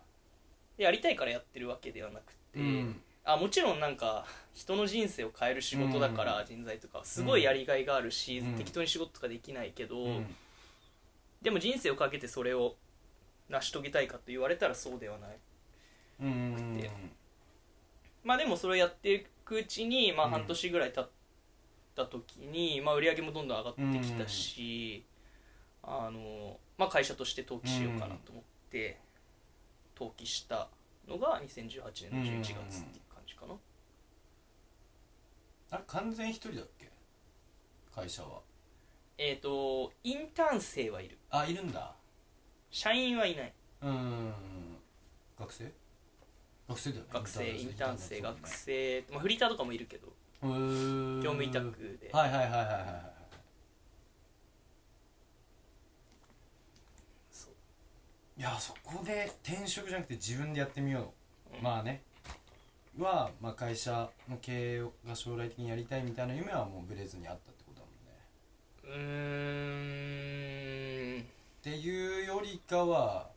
[0.76, 3.00] やりたいからやってるわけではなくて、うん。
[3.24, 8.52] あもちろんなんか人の人生を変える仕事だから、人材とかはすごいやりがいがあるし、うん。
[8.56, 10.36] 適当に仕事とかできないけど、うん
[11.46, 12.74] でも人生をかけてそれを
[13.48, 15.38] 成し遂げたいかと言われたらそうではない。
[16.22, 16.26] うん。
[16.26, 16.90] うんで
[18.24, 20.32] まあでもそれをやっていくうちに、まあ、うん。
[20.32, 21.08] 半年ぐらい経っ
[21.94, 25.06] た時に、まあ、売り上げもどんどん上がってきたし、
[25.84, 28.98] あのまあ、会社として登記しようかなと思って
[29.96, 30.68] 登記した
[31.06, 33.54] のが2018年の11月っていう感じかな、
[35.70, 36.90] あれ完全一人だっけ？
[37.94, 38.40] 会社は
[39.18, 41.18] えっ、とインターン生はいる。
[41.30, 41.94] あいるんだ。
[42.70, 43.52] 社員はいない。
[43.82, 44.32] うん。
[45.38, 45.72] 学生？
[46.68, 47.10] 学生だよね。
[47.12, 48.20] 学生インターン生。
[48.20, 50.08] 学生、まあ、フリーターとかもいるけど。
[50.42, 52.10] 業務委託で。
[52.12, 53.12] はいはいはいはいはいはい。
[57.30, 57.52] そう。
[58.38, 61.14] いやそこで転職じゃなくて自分でやってみよ
[61.52, 61.62] う、うん。
[61.62, 62.02] まあね。
[62.98, 67.52] は、まあ、会社の経営が将来的にやりたいみたいな夢はもうブレずにあった
[68.86, 68.92] うー
[71.18, 71.20] ん。
[71.20, 71.24] っ
[71.62, 73.28] ていうよりかは。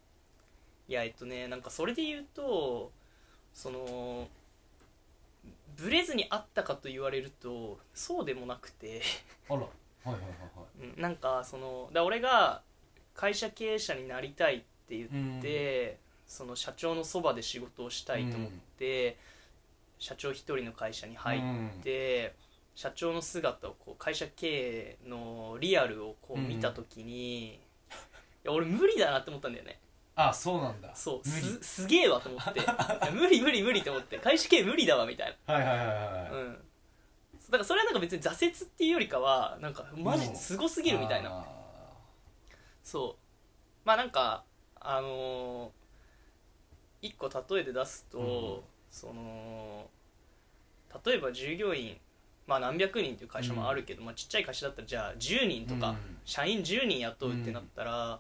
[0.88, 2.92] いやえっとねなんかそれで言うと
[3.54, 4.28] その
[5.78, 9.02] ブレずにあったかと言われるとそうでもなくて。
[9.50, 9.60] あら。
[9.60, 9.68] は
[10.06, 10.28] いはいはいは
[10.82, 10.94] い。
[10.96, 12.62] うんなんかそのだ俺が
[13.16, 15.06] 会社経営者になりたいって言
[15.40, 19.18] って、その社長のそばで仕事をしたいと思って、
[19.98, 21.42] 社長一人の会社に入っ
[21.84, 22.34] て、
[22.80, 27.60] 社長の姿をこう会社経営のリアルをこう見た時に、い
[28.46, 29.82] や俺無理だなって思ったんだよね。
[30.16, 30.96] あそうなんだ。
[30.96, 32.62] そうすすげえわと思って。
[33.12, 36.32] 無理無理無理って思って会社経営無理だわみたいはいはいはいな、はい。
[36.32, 36.60] うん、だ
[37.52, 41.32] からそれはなんか別に挫折っていうよりかはなんかマジすごすぎるみたいな。
[41.32, 41.46] あ
[42.82, 43.24] そう。
[43.84, 44.46] まあなんか
[44.80, 48.62] あのー一個例えで出すと、うん。
[48.90, 49.90] その
[51.06, 51.98] 例えば従業員
[52.50, 55.98] まあ何百人っていう会社もあるけど、まあ、ちっちゃい会社だったらじゃあ10人とか、うん。
[56.26, 58.20] 社員10人雇うってなったら、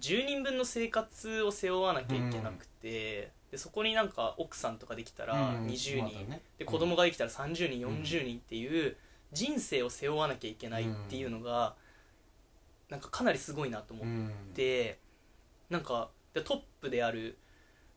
[0.00, 5.66] 10人分の生活を背負わなきゃいけなくて、でそこになんか奥さんとかできたらうん。
[5.66, 6.42] 20人、ね。
[6.58, 8.96] で子供ができたら30人40人っていう
[9.32, 11.76] 人生を背負わなきゃいけないっていうのが
[12.88, 14.32] なんかかなりすごいなと思っうん。
[14.54, 14.98] て
[15.70, 17.38] なんかでトップである、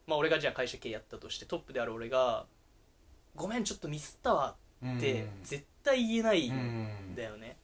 [0.06, 2.46] まあ、俺がじゃあ会社経営やったとしてトップである俺が
[3.36, 7.16] 「ごめんちょっとミスったわ」って絶対言えないん。
[7.16, 7.58] だよね、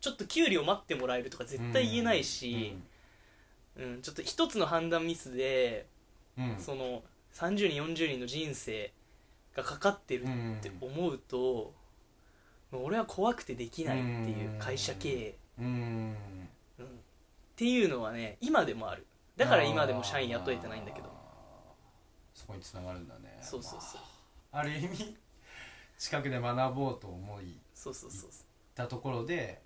[0.00, 2.76] ちょっと給料待ってもらえるとか絶対言えないし、
[3.76, 4.02] うん。
[4.02, 5.86] ちょっと一つの判断ミスで
[6.58, 7.02] その
[7.34, 8.92] 30人40人の人生
[9.54, 10.26] がかかってるっ
[10.60, 11.72] て思うと、
[12.72, 16.16] 俺は怖くてできないっていう会社経営、うん。
[16.78, 16.86] うん。
[16.86, 16.88] っ
[17.56, 19.06] ていうのはね今でもある。
[19.36, 21.12] だから今でも社員雇えてないんだけど。
[22.34, 23.38] そこにつながるんだね。
[23.42, 24.00] そうそうそう。
[24.52, 24.60] まあ。
[24.60, 25.16] ある意味
[26.02, 28.30] 近くで学ぼうと思いそうそうそう
[28.74, 29.60] たところで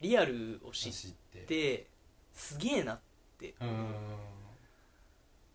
[0.00, 1.38] リアルを知っ知って。
[1.40, 1.86] て
[2.32, 3.00] すげえなっ
[3.38, 3.54] て。
[3.60, 3.92] うん。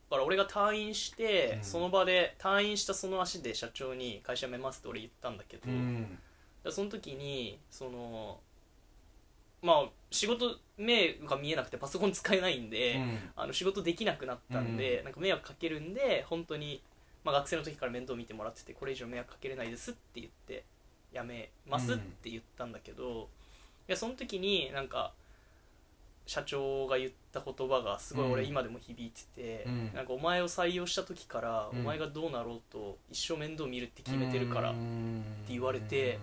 [0.09, 1.63] だから俺が退院して、うん。
[1.63, 6.19] その場で退院したその足で社長に会社辞めますって俺言ったんだけど、うん。
[6.69, 8.39] その時にその
[9.61, 13.17] まあ仕事目が見えなくてパソコン使えないんで、うん。
[13.36, 16.82] あの仕事できなくなったんで、なんか迷惑かけるんで本当に、
[17.26, 20.63] まあ、学生の時から面倒見てもらっててこれ以上迷惑かけれないですって言って
[21.11, 23.30] 辞めますって言ったんだけど、
[23.88, 25.13] いやその時になんか
[26.28, 28.49] 社長が言った言葉がすごい俺うん。
[28.49, 29.91] 今でも響いてて、うん。
[29.93, 31.80] なんかお前を採用した時から、うん。
[31.82, 36.19] お前がどうなろうと一生面倒見るって決めてるから、うんて言われて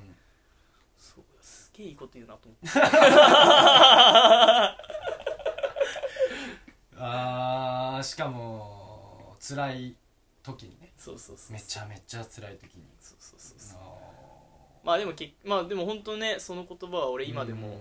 [0.99, 2.69] そうすげえいいこと言うなと思って。
[7.05, 9.97] あーしかも辛い
[10.43, 10.93] 時にね。
[10.99, 12.85] そうそうそうめちゃめちゃ辛い時に。
[13.01, 13.79] そうそうそうそう。
[13.81, 13.85] あ
[14.85, 17.81] まあでもけまあでも本当ねその言葉は俺ー今でも、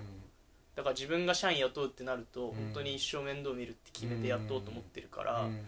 [0.75, 2.53] だから自分が社員雇うってなると、ん。
[2.53, 5.65] 本当に一生面倒見るって決めて雇おうと思ってるから、うん。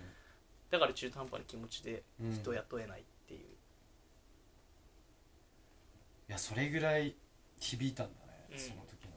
[0.70, 3.44] だから中途半端な気持ちでうん人を雇えないっていう、い
[6.28, 7.16] やそれぐらい
[7.60, 8.60] 響いたんだね、うん。
[8.60, 9.12] その時の。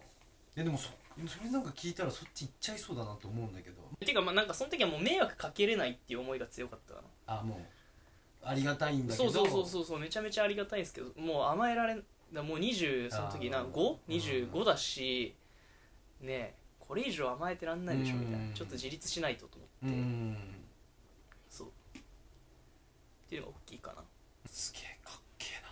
[0.56, 0.90] えでもそ
[1.26, 3.76] それなんか聞いたらそっち行っちゃいそうだなと思うんだけど。
[4.00, 7.58] ていうかまあなんかその時はもう迷惑かけれないっていう思いが強かったかあもう
[8.46, 9.30] ありがたいんなだけど。
[9.30, 13.96] そうそうそうそうそうめちゃめちゃありがたいんですけどもう甘えられんだもう20その時なあー。
[14.08, 15.34] 5?25 だし
[16.20, 18.38] ねえこれ以上甘えてらんないでしょみたいな。
[18.38, 18.52] うん。
[18.54, 20.36] ちょっと自立しないとと思うって、ん。
[21.50, 21.68] そう。
[21.68, 21.70] っ
[23.28, 24.04] ていうのが大きいかな。
[24.48, 25.68] すげえかっけえな。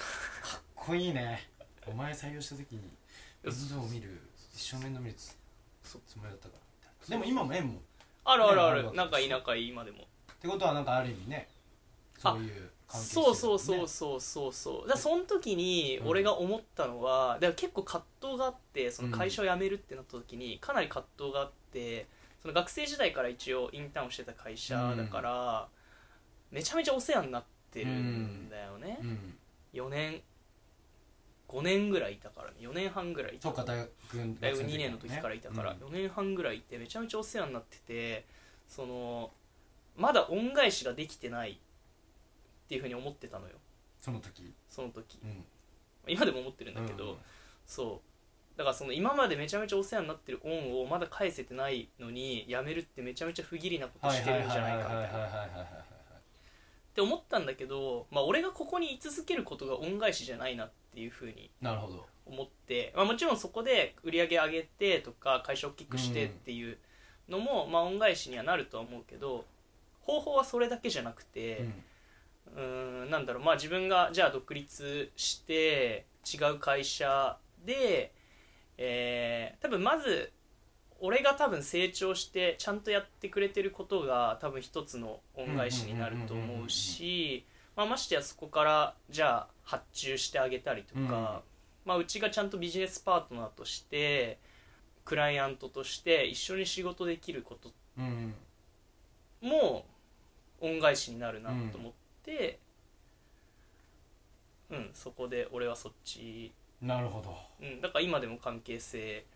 [0.00, 1.50] かっこいいね。
[1.86, 2.96] お前採用した時に
[3.42, 4.22] 面倒を見る
[4.54, 5.36] 一生面倒見るつ
[5.82, 6.02] そう。
[6.06, 6.60] つもりだったから。
[7.06, 7.74] みたいなでも今も縁も。
[7.74, 7.76] っ
[8.24, 8.62] あるある。
[8.62, 9.98] ある仲いい仲いい今でも。
[10.40, 11.48] てことはなんかある意味ね
[12.18, 14.52] そういう関係性そうそうそうそうそう。
[14.52, 16.08] そうだその時にうん。
[16.08, 22.06] 俺が思ったのは、だから結構葛藤があってその会社を辞めるってなった時にかなり葛藤があって
[22.40, 25.68] その学生時代から一応インターンをしてた会社だから、
[26.50, 29.34] めちゃめちゃお世話になってるんだよね、うん。
[29.72, 30.20] 4年
[31.54, 32.56] 5年ぐらいいたからね。
[32.60, 33.50] 4年半ぐらいいた。
[33.50, 33.90] 大学
[34.40, 38.24] 大学2年の時からいたから、うん4年半ぐらいいてめちゃめちゃお世話になってて
[38.66, 39.30] その
[39.96, 41.56] まだ恩返しができてないっ
[42.68, 43.52] ていうふうに思ってたのよ。
[44.00, 44.52] その時？
[44.68, 45.20] その時。
[45.22, 45.44] うん。
[46.08, 47.16] 今でも思ってるんだけど、うん
[47.66, 48.58] そう。
[48.58, 55.66] だからその今までめちゃめちゃお世話になってる恩をまだ返せてないのにやめるってめちゃめちゃ不義理なことしてるんじゃないかみたいな
[56.94, 62.06] って思ったんだけど、まあ、俺がここに居続けることが恩返しじゃないなっていうふうになるほど。
[62.24, 66.78] 思って、まあ、もちろんそこで売り上げ上げてとか会社を大きくしてっていう
[67.28, 69.44] のも、まあ、恩返しにはなるとは思うけど
[70.02, 71.66] 方法はそれだけじゃなくて
[72.54, 77.36] うーんなんだろうまあ自分がじゃあ独立して違う会社
[77.66, 78.12] で、
[78.78, 80.30] えー多分まず
[81.06, 87.44] 俺が多分成長してちゃんとやってくれてることが多分一つの恩返しになると思うし
[87.76, 91.06] まあましてやそこからじゃあ発注してあげたりとか、うん。
[91.06, 91.42] ま
[91.94, 94.38] あ、うちがちゃんとビジネスパートナーとして
[95.04, 98.34] クライアントとして一緒に仕事できることうん。
[99.42, 99.84] も
[100.62, 101.92] 恩返しになるなと思っ
[102.24, 102.58] て、
[104.70, 104.90] うん。
[104.94, 106.50] そこで俺はそっち。
[106.80, 107.36] なるほど。
[107.60, 109.33] うん、だから今でも関係性あ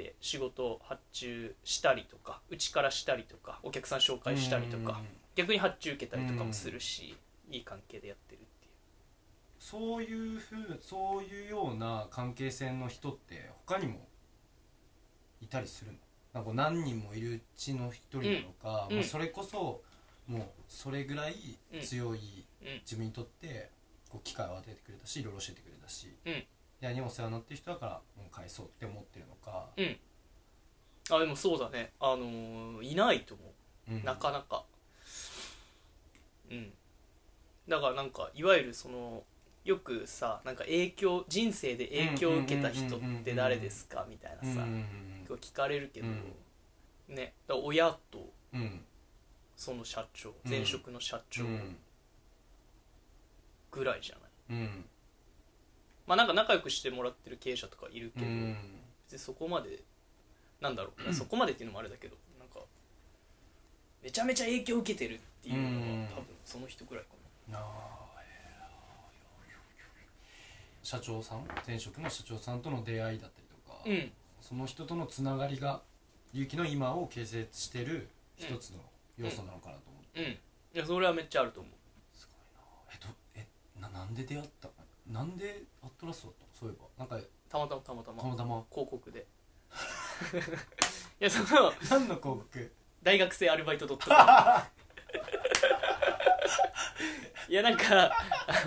[0.00, 5.00] って仕事発注したりとかうちからしたりとかお客さん紹介したりとか、
[5.34, 7.16] 逆に発注受けたりとかもするし、
[7.50, 8.72] いい関係でやってるっていう。
[9.58, 14.06] そういうふうそういうような関係性の人って他にも
[15.40, 15.98] いたりするの？
[16.32, 18.96] なんか何人もいるうちの一人なのか、うん。
[18.96, 19.82] もうそれこそ
[20.26, 21.34] もうそれぐらい
[21.82, 22.68] 強いうん。
[22.82, 23.70] 自分にとって
[24.08, 26.44] こう機会を与えてくれたしいろいろ教えてくれたし、うん
[26.82, 29.96] 親にお世話になってる人だからもう返そうって思ってるのか、うん。
[31.10, 31.92] あでもそうだね。
[32.00, 33.44] あのーいないと思
[33.88, 33.92] う。
[33.92, 34.04] うん。
[34.04, 34.64] なかなか。
[36.50, 36.72] うん。
[37.68, 39.22] だからなんかいわゆるその
[39.64, 44.06] よくさなんか影響人生で影響を受けた人って誰ですか？
[44.08, 44.62] みたいなさ。
[44.62, 44.84] うん。
[45.40, 47.34] 聞かれるけど、うね。
[47.46, 48.60] だから親とうん。
[48.60, 48.84] うん
[49.56, 51.76] その社長うん前職の社長うん。
[53.70, 54.16] ぐらいじゃ
[54.50, 54.84] ない、うん
[56.06, 58.56] まあなんか仲良くしてもらってる経営者とかいるけど、うん。
[59.04, 59.80] 別にそこまで
[60.60, 62.60] なんだろう、そこまでっていうのもあれだけどなんか
[64.02, 66.08] めちゃめちゃ影響を受けてるっていうのは、うん。
[66.08, 67.10] 多分その人ぐらいか
[67.50, 67.58] な。
[67.58, 67.62] あ
[70.82, 71.46] 社長さん？
[71.66, 74.12] 前職の社長さんとの出会いだったりとか、なうん。
[74.40, 75.82] その人とのつながりが
[76.32, 78.78] 勇気の今を形成してる一つの
[79.18, 80.26] 要素なのかなと思って、うん。
[80.32, 80.38] い
[80.72, 81.72] やそれはめっちゃあると思う。
[82.18, 82.60] すごいな。
[82.94, 83.46] えどえ
[83.80, 84.68] ななんで出会った
[85.10, 86.48] なんでアットラスだったの？
[86.52, 86.86] そういえば。
[86.98, 88.22] なんかたまたまたまたま。
[88.22, 88.64] たまたま？
[88.70, 89.26] 広告で。
[91.20, 92.72] いやその何の広告？
[93.02, 94.20] 大学生アルバイトドットコム。
[97.48, 98.12] いやなんかあ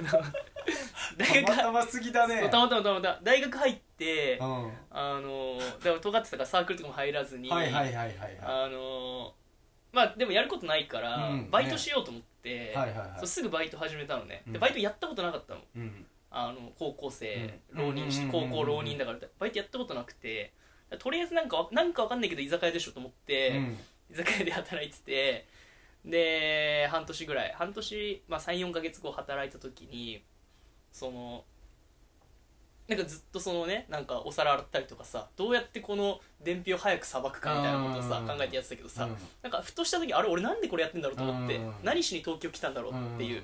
[0.01, 0.21] の
[1.17, 2.49] 大学たまたますぎだね。
[2.49, 3.19] たまたまたまたま。
[3.23, 4.65] 大学入ってうん。
[4.65, 8.39] はあのだから尖ってたからサークルとかも入らずに、いはいはいはいはい。
[8.41, 9.33] あの
[9.93, 11.49] まあでもやることないから、うん。
[11.49, 13.27] バイトしようと思って、はいはいはい。
[13.27, 14.53] すぐバイト始めたのね、うん。
[14.53, 15.61] でバイトやったことなかったの。
[15.77, 16.05] うん
[16.35, 17.77] あの高校生うん。
[17.77, 20.51] 浪人しうん高校浪人だからバイトやったことなくて
[20.99, 23.77] とりあえずなんかわなんかわかんないけど居酒屋でしょと思って、うん。
[24.11, 25.47] 居酒屋で働いてて
[26.05, 30.21] で半年ぐらい半年、まあ、34か月後働いた時に
[30.91, 31.45] その
[32.87, 38.27] なんかずっとそのねなんかお皿洗ったりとかさどうやってこの伝票早くさばくかみたいなことをさうん。
[38.27, 39.15] 考えてやってたけどさ、うん。
[39.41, 41.73] なんかふとした時あれ俺なんでこれやってんだろうと思ってうん。
[41.83, 43.43] 何しに東京来たんだろうっていう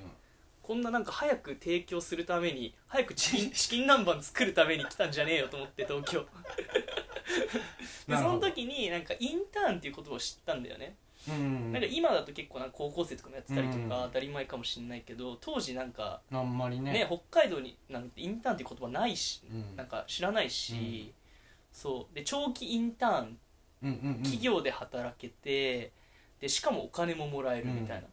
[0.70, 6.24] こんななんか早く提供するために早くチキン チキン南蛮作るために来たんじゃねえよと思って東京
[8.06, 10.94] でその時になんかインターンっていう言葉を知ったんだよね。
[11.28, 16.92] うんなんか今だと結構なんか高校生とかもやってたりとうんか当たり前かもしれないけど当時なんかあんまりね。
[16.92, 19.74] ね北海道になんてインターンっていう言葉ないしうん。
[19.74, 21.12] なんか知らないし
[21.72, 22.14] そう。
[22.14, 23.38] で長期インターン
[23.82, 24.22] うんうんうん。
[24.22, 25.90] 企業で働けて
[26.38, 28.06] でしかもお金ももらえるみたいな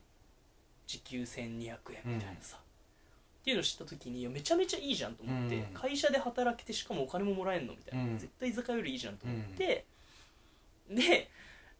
[0.87, 2.57] 時給1200円みたいなさ。
[2.57, 5.63] っていうのを知った時にいやめちゃめちゃいいじゃんと思ってうん。
[5.73, 8.05] 会社で働けてしかもお金ももらえるのみたいな。
[8.05, 8.17] うん。
[8.17, 9.85] 絶対居酒屋よりいいじゃんと思って
[10.89, 11.29] で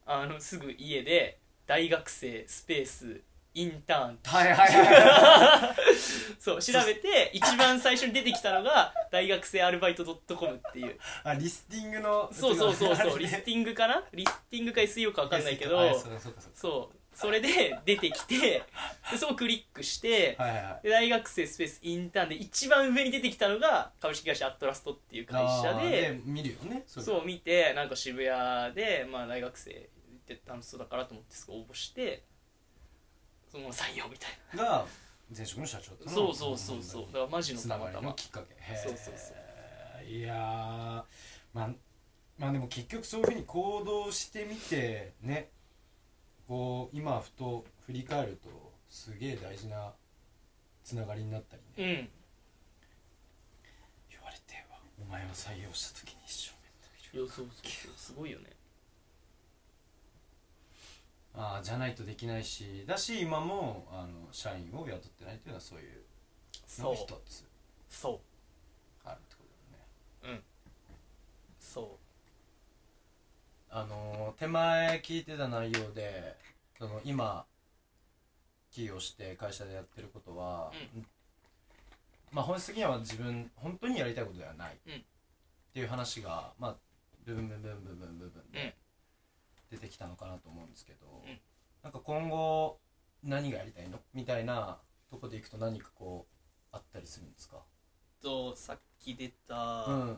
[0.05, 3.21] あのすぐ家で大学生スペース
[3.53, 4.19] インターン。
[4.23, 5.75] はいはいはい
[6.39, 10.97] そう調べて一番最初に出てきたのが大学生アルバイト .com っていう。
[11.23, 14.03] あリスティングのそうそうそうそうリリスティングかな？
[14.13, 18.63] リスティングか SEO か分かんないけどあそうかそれで出てきて
[19.11, 20.83] で そこクリックしてかはいはいはい。
[20.83, 27.05] で大学生スペースインターンで一番上に出てきたのが株式会社アットラストっていう会社あーで見るよねそれ。
[27.07, 29.75] そう見てなんか渋谷で、まあ、大学生っ
[30.27, 32.23] て楽しそうだからと思ってすぐ応募して
[33.51, 34.85] その採用みたいが
[35.35, 37.05] 前職の社長とのなそうそうそうそう。
[37.07, 38.53] だからマジのつながりたまたまのきっかけ。
[38.59, 38.83] へー。
[38.83, 40.05] そうそうそう。
[40.07, 41.05] いやーま
[41.63, 41.69] あ
[42.37, 45.49] まあでも結局そういうふうに行動してみてね
[46.47, 48.49] こう今ふと振り返ると
[48.89, 49.91] すげえ大事な
[50.83, 52.09] つながりになったりね、うん。
[54.09, 57.91] 言われてはお前を採用した時に一生面倒いやそうそうそう。
[57.97, 58.45] すごいよね。
[61.35, 62.85] ああじゃないとできないし。
[62.87, 66.03] だし今もあの社員を雇ってないっていうのはそういう
[66.79, 67.45] の一つ
[67.89, 68.19] そう。
[69.03, 69.43] あるってこ
[70.23, 70.41] とだね。
[71.59, 71.99] そ
[73.69, 76.35] あの手前聞いてた内容で
[76.77, 77.45] その今
[78.71, 80.71] 起業して会社でやってることは、
[82.31, 84.93] まあ本質的には自分本当にやりたいことではない、うん。
[84.93, 84.97] っ
[85.73, 86.75] ていう話が、まあ、
[87.25, 88.75] 部分部分部分部分うんで
[89.71, 91.39] 出てきたのかなと思うんですけど、うん
[91.83, 92.79] なんか今後
[93.23, 94.77] 何がやりたいのみたいな
[95.09, 96.25] とこでいくと何かこ
[96.73, 97.57] うあったりするんですか
[98.21, 100.17] とさっき出た、うん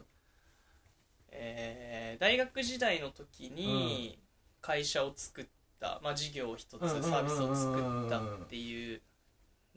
[1.31, 4.19] えー大学時代の時に
[4.61, 5.45] 会社を作っ
[5.79, 9.01] た、まあ、事業を一つサービスを作ったっていう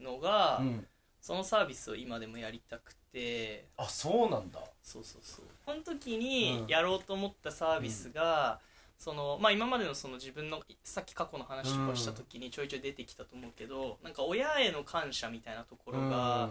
[0.01, 0.87] のが、うん。
[1.21, 3.69] そのサービスを今でもやりたくて。
[3.77, 4.59] あそうなんだ。
[4.83, 5.45] そうそうそう。
[5.65, 6.67] この時にうん。
[6.67, 8.59] やろうと思ったサービスが、
[8.99, 16.51] そのまあ、今までのその自分のさっき過去の話とかした時にちょいちょい出てきたと思うけど、なんか親への感謝みたいなところが、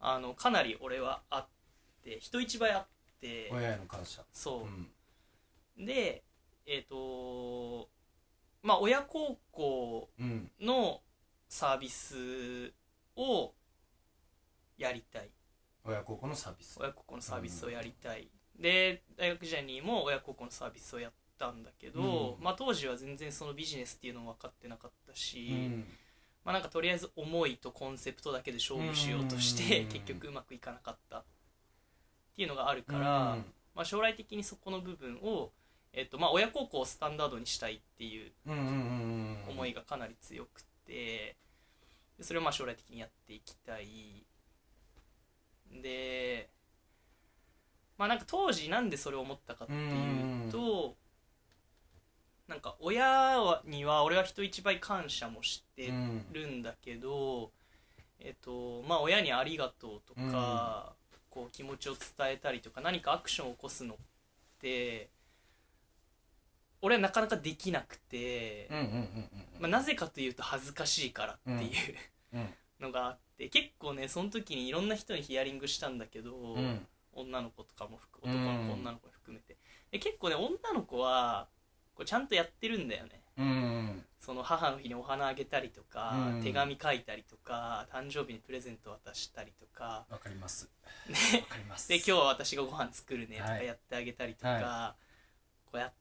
[0.00, 1.46] あのかなり俺はあっ
[2.02, 4.22] て人一倍あってうん親への感謝。
[4.32, 4.66] そ
[5.78, 5.82] う。
[5.82, 6.22] う、で
[6.66, 7.88] えっ、と
[8.62, 10.08] まあ親孝行
[10.60, 11.00] の
[11.48, 12.72] サービス
[13.16, 13.52] を
[14.76, 15.30] やりたい。
[15.84, 16.78] 親孝行のサービス。
[16.80, 22.44] 親孝行のサービスをやりたい、で大学時代にも親孝行のサービスをやったんだけど、うん。
[22.44, 25.84] まあ、当時は全然そのビジネスっていうのも分かってなかったし、うん。
[26.44, 29.88] まあ、なんかとりあえず思いとコンセプトだけで勝負しようとして、うん。
[29.88, 31.24] 結局うまくいかなかった
[32.38, 33.36] っていうのがあるから、
[33.74, 35.50] まあ、将来的にそこの部分を、
[35.92, 41.34] えっとまあ、親孝行をスタンダードにしたいっていううんうんうんうん思いがかなり強くて
[42.16, 44.24] でそれをまあ将来的にやっていきたい。
[45.82, 46.48] で
[47.98, 50.94] まあなんか当時なんでそれを思ったかっていうと
[52.46, 57.50] なんか親には俺は人一倍感謝もしてうんるんだけど
[58.20, 60.94] えっとまあ親にありがとうとか、
[61.30, 63.96] こう気持ちを伝えたりとか何かアクションを起こすのっ
[64.60, 65.10] て
[66.80, 68.68] 俺はなかなかできなくて、
[69.60, 71.60] なぜかというと恥ずかしいからっていう、
[72.34, 72.48] うん。
[72.80, 76.86] のがあって結構ねその時にいろんな人にヒアリングしたんだけど、うん。
[77.12, 78.80] 女の子とかも含男の子、うん。
[78.80, 79.56] 女の子含めて。
[79.90, 81.48] で結構ね女の子は
[81.96, 84.04] こうちゃんとやってるんだよねうん。
[84.18, 86.42] その母の日にお花あげたりとか、うん。
[86.42, 90.04] 手紙書いたりとか誕生日にプレゼント渡したりとか。
[90.10, 90.68] わかります。
[91.08, 91.40] ね。
[91.40, 91.88] わかります。
[91.88, 93.66] で今日は私がご飯作るねとかはい。
[93.66, 94.96] やってあげたりとか、は
[95.66, 95.92] こうやっ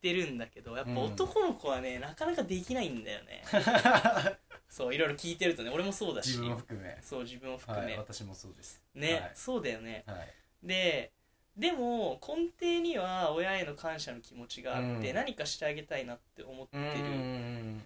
[0.00, 0.98] てるんだけどやっぱうん。
[0.98, 3.44] 男の子はね、なかなかできないんだよね。
[4.68, 6.28] そういろいろ聞いてるとね俺もそうだし。
[6.28, 6.98] 自分を含め。
[7.02, 8.82] そう自分を含め、はい私もそうです。
[8.94, 9.32] ね、はい。
[9.34, 10.04] そうだよね。
[10.06, 10.28] はい。
[10.62, 11.12] で
[11.58, 15.16] でも根底には親への感謝の気持ちがあって、うん。
[15.16, 17.82] 何かしてあげたいなって思ってうる、ん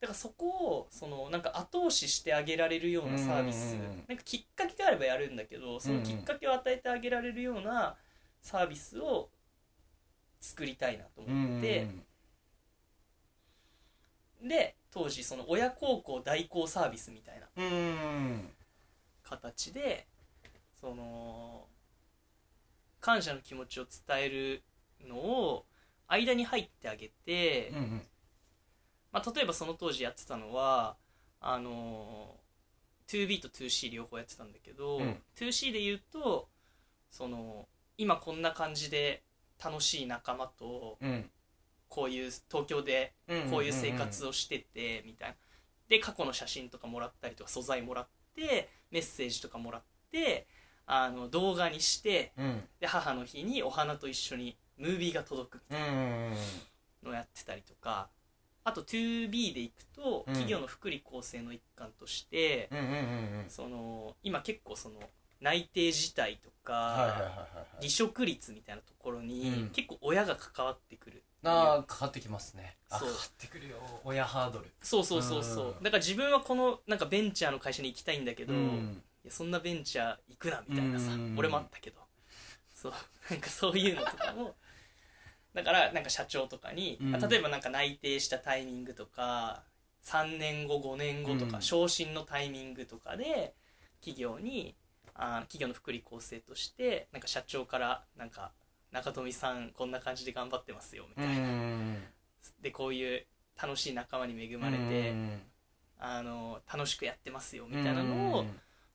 [0.00, 7.96] だからそこをそのなんか後押ししてあげられるようなサービス、うんなんかきっかけがあればやるんだけどそのきっかけを与えてあげられるような
[8.40, 9.28] サービスを
[10.40, 11.86] 作りたいなと思って、
[14.42, 18.48] で当時その親孝行代行サービスみたいなうん。
[19.22, 20.06] 形で
[20.80, 21.66] その
[23.00, 24.62] 感謝の気持ちを伝える
[25.08, 25.66] のを
[26.08, 28.02] 間に入ってあげて、うん
[29.12, 30.96] まあ、例えばその当時やってたのは
[31.40, 32.36] あの
[33.08, 35.16] 2B と 2C 両方やってたんだけど、うん。
[35.36, 36.48] 2C で言うと
[37.10, 37.66] その
[37.98, 39.22] 今こんな感じで
[39.62, 41.30] 楽しい仲間とうん。
[41.88, 43.50] こういう東京でうん。
[43.50, 45.34] こういう生活をしててみたいな。
[45.88, 49.82] で過去の写真とかもらったりとか素材もらってメッセージとかもらっ
[50.12, 50.46] て
[50.92, 52.62] あの動画にしてうん。
[52.80, 56.36] で母の日にお花と一緒にムービーが届くみたいうんな
[57.04, 58.08] のをやってたりとか
[58.64, 60.34] あと 2B でいくとうん。
[60.34, 63.44] 企業の福利厚生の一環として、うんうんうんうん。
[63.48, 64.96] その今結構その
[65.40, 67.76] 内定辞退とか、はいはいはいはいはい。
[67.78, 69.70] 離職率みたいなところに、うん。
[69.70, 72.76] 結構親が関わってくるああかかってきますね。
[72.90, 73.08] あそう。
[73.08, 73.76] かかってくるよ。
[74.04, 74.66] 親ハードル。
[74.82, 75.74] そうそうそうそう。
[75.78, 75.82] うん。
[75.82, 82.00] だから自分はこのなんかベンチャーの会社に行きたいんだけど、いうんやそんなベンチャー行くなみたいなさ、うん俺もあったけど。
[82.74, 82.92] そう
[83.30, 84.54] なんかそういうのとかも
[85.54, 87.12] だからなんか社長とかに、うん。
[87.12, 89.62] 例えばなんか内定したタイミングとか
[90.04, 91.62] 3年後5年後とか、うん。
[91.62, 93.54] 昇進のタイミングとかで
[94.00, 94.74] 企業に
[95.14, 98.52] あ企業の福利厚生としてなんか社長からなんか
[98.92, 101.48] 中富さんこんな感じで頑張ってますよみたいな、
[102.60, 103.26] でこういう
[103.60, 105.14] 楽しい仲間に恵まれて、
[105.98, 108.46] あの楽しくやってますよみたいなのを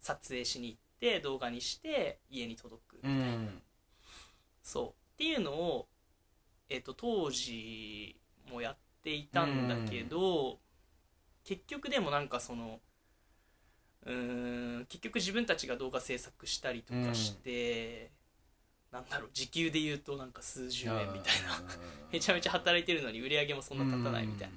[0.06, 3.62] 撮影しに行って動画にして家に届く、うん。
[4.62, 4.89] そう。
[4.89, 5.88] っていうのを、
[6.70, 8.16] えっと当時
[8.51, 10.60] もやっていたんだけど、
[11.43, 12.80] 結局でもなんかその
[14.06, 18.12] うーん結局自分たちが動画制作したりとかして、
[18.91, 21.64] なんだろう時給で言うとなんか数十円みたいな。
[22.12, 24.49] めちゃめちゃ働いてるのに売り上げもそんな立たないみたい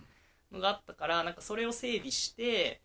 [0.52, 2.82] なのがあったからなんかそれを整備して、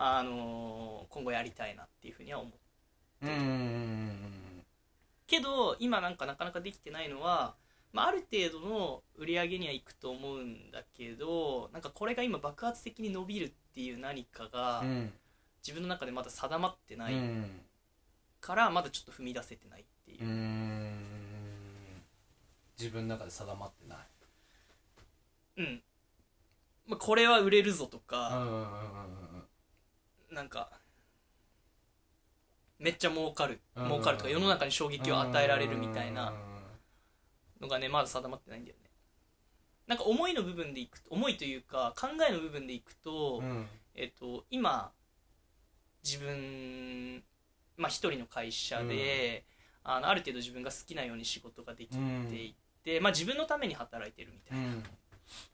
[0.00, 2.50] あのー今後やりたいなっていうふうには思
[3.22, 4.18] ううんうん
[5.26, 7.54] けど今なんかなかなかできてないのは
[7.90, 15.12] まあ、ある程度の売り上げにはいくと思うんだけどなんかこれが今爆発的に伸びるっていう何かがうん
[15.66, 17.60] 自分の中でまだ定まってないうん
[18.40, 20.24] からまだちょっと踏み出せてないっていう。
[20.24, 20.28] う
[22.78, 23.98] 自分の中で定まってない。
[25.56, 25.82] うん、
[26.86, 29.27] まあ、これは売れるぞとうんか、うんうんうん
[30.30, 30.70] なんか
[32.78, 33.86] めっちゃ儲かるうん。
[33.86, 36.32] 儲かるとか世の中に衝撃を与えられるみたいな。
[37.60, 38.90] のがねまだ定まってないんだよね。
[39.86, 43.66] なんか思いの部分でいくと思いというか考えの部分でいくと、うん。
[43.94, 44.92] えっと今
[46.04, 47.22] 自分
[47.76, 49.44] まあ一人の会社で、
[49.82, 52.54] あのある程度自分が好きなように仕事ができてい
[52.84, 54.84] て、まあ自分のために働いてるみたいな、うん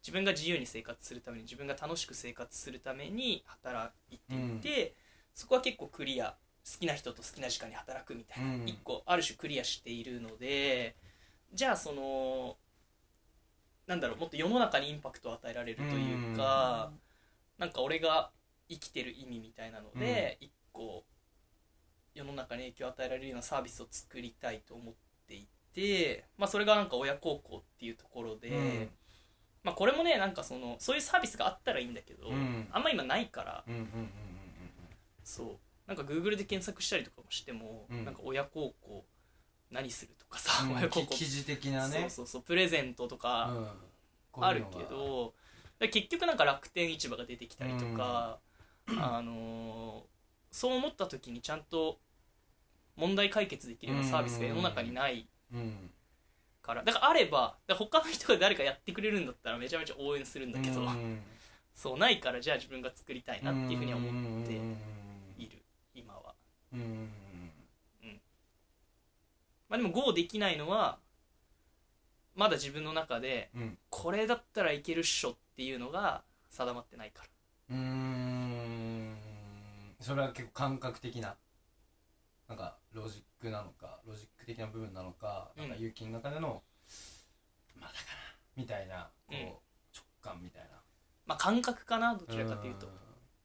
[0.02, 4.94] 自分が自由に生活するために自分が楽しく生活するために働いていて、
[5.34, 8.62] そこは結構クリア好きな人と好きな時間に働くみたいな、うん。
[8.66, 10.96] 一個ある種クリアしているので
[11.52, 12.56] じゃあその
[13.86, 16.90] なんだろうもっと世の中にインパクトを与えられるというか、
[17.58, 18.30] なんか俺が
[18.68, 21.04] 生きてる意味みたいなので、一個
[22.14, 24.94] 世の中に影響を与えられるようなサービスを作りたいと思っ
[25.28, 28.88] ていて、まあ、それがなんか親孝行っていうところで、うん
[29.64, 32.68] まあ、これもねなんかそのそういうサービスがあったらいいんだけど、うん。
[32.70, 33.64] あんま今ないから
[35.24, 35.48] そう。
[35.86, 38.04] なんか Google で検索したりとかもしても、うん。
[38.04, 39.04] なんか親孝行
[39.70, 40.70] 何するとかさ、うん。
[40.70, 41.06] うん親孝行。
[41.06, 42.00] き記事的なね。
[42.00, 42.42] そうそうそう。
[42.42, 43.74] プレゼントとか、
[44.40, 45.34] あるけど
[45.78, 48.38] で結局なんか楽天市場が出てきたりとか、
[48.98, 50.14] あのー
[50.50, 51.98] そう思った時にちゃんと
[52.94, 55.90] 問題解決できるようなサービスが世の中にないうん
[56.64, 56.82] から。
[56.82, 61.22] だからあれば他の人が誰かやってくれるんだったらめちゃめちゃ応援するんだけど、うん。
[61.74, 64.08] そうないからじゃあ自分が作りたいなっていうふうには思
[64.42, 64.78] ってうん。
[65.36, 65.62] いる
[65.94, 66.34] 今は。
[66.72, 66.80] うん。
[68.02, 68.20] うん。
[69.68, 70.98] まあ、でも GO できないのは
[72.34, 73.78] まだ自分の中でうん。
[73.90, 77.76] これだったらいけるっしょっていうのが定まってないから。
[77.76, 79.16] うーん。
[80.00, 81.36] それは結構感覚的な
[82.48, 85.68] なんかロジックなのかロジック的な部分なのか、うん。
[85.68, 86.62] なんか勇気の中での
[87.80, 88.02] まだかな
[88.56, 89.40] みたいなこう、うん。
[89.42, 89.56] 直
[90.22, 90.68] 感みたいな。
[91.26, 92.88] まあ感覚かなどちらかというと。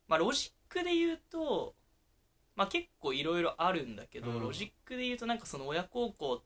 [0.08, 1.74] まあロジックで言うと
[2.56, 4.42] まあ結構いろいろあるんだけど、うん。
[4.42, 6.42] ロジックで言うとなんかその親孝行っ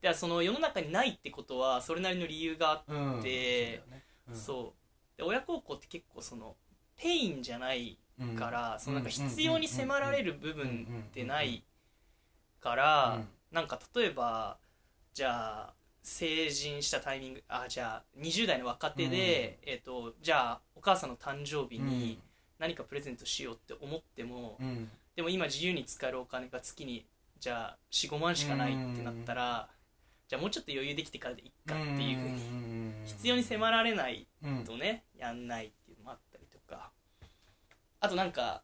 [0.00, 3.82] てその世の中にないってことはそれなりの理由があって、
[4.32, 4.74] そ
[5.16, 6.56] うで親孝行って結構その
[6.96, 7.98] ペインじゃない
[8.38, 11.64] から、そのなんかうん必要に迫られる部分ってない
[12.60, 14.58] かうらんなんか例えば
[15.14, 22.20] じゃあ成人したタイミングあじゃあ20代の若手で、えっとじゃあお母さんの誕生日に
[22.58, 24.66] 何かプレゼントしようって思っても、うん。
[24.66, 27.06] うんでも今自由に使えるお金が月に
[27.40, 29.66] じゃあ45万しかないってなったら、
[30.28, 34.64] じゃあもうちょっと余裕できてからでいっかっていうふうに必要に迫られないうん。
[34.64, 36.90] とねやんないっていうのもあったりとか。
[38.00, 38.62] あとなんかまあ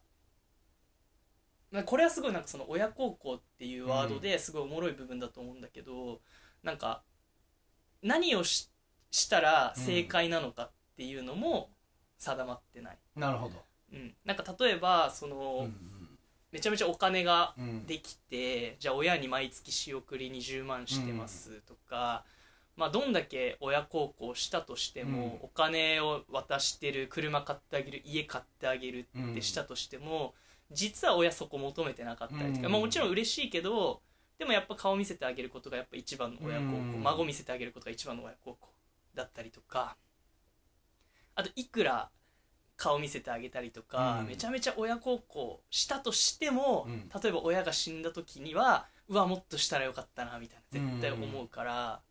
[1.81, 6.21] これはすごいなんかその親孝行っていうワードですごいおもろい部分だと思うんだけど、
[6.61, 7.01] なんか
[8.03, 8.69] 何をし
[9.09, 11.69] したら正解なのかっていうのも
[12.17, 13.55] 定まってない、なるほど。
[13.93, 16.03] うん、なんか例えばその、うん
[16.53, 17.85] めちゃめちゃお金がうん。
[17.87, 22.23] できてじゃあ親に毎月仕送り20万してますとか、
[22.77, 25.45] まあ、どんだけ親孝行したとしても、うん。
[25.45, 30.35] お金を渡してる車買ってあげる家買ってあげるってしたとしても、
[30.71, 32.71] 実は親そこ求めてなかったりとか、うん。
[32.71, 34.01] まあ、もちろん嬉しいけど
[34.39, 37.03] でもやっぱ顔見せてあげることがやっぱ一番の親孝行、うん。
[37.03, 38.69] 孫見せてあげることが一番の親孝行
[39.13, 39.95] だったりとか
[41.35, 42.09] あといくら
[42.75, 44.27] 顔見せてあげたりとか、うん。
[44.27, 47.09] めちゃめちゃ親孝行したとしても、うん。
[47.21, 52.01] 例えば親が死んだ時にはうわもっとしたらよかったなみたいな絶対思うから、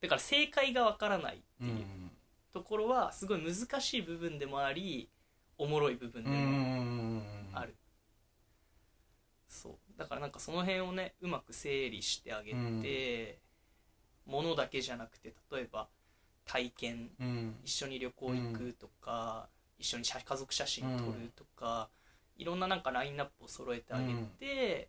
[0.00, 1.68] だから正解がわからないってうん。
[1.68, 1.84] いう
[2.52, 5.10] ところはすごい難しい部分でもあり
[5.58, 7.22] おもろい部分でうん。
[7.52, 7.76] もある、
[9.50, 9.98] そう。
[9.98, 13.38] だからなんかその辺をねうまく整理してあげて、
[14.24, 15.88] ものだけじゃなくて例えば
[16.46, 17.56] 体験うん。
[17.64, 19.48] 一緒に旅行行くとか、
[19.78, 21.90] 一緒に写家族写真撮るとか、
[22.38, 24.88] いろんななんかラインナップを揃えてあげて、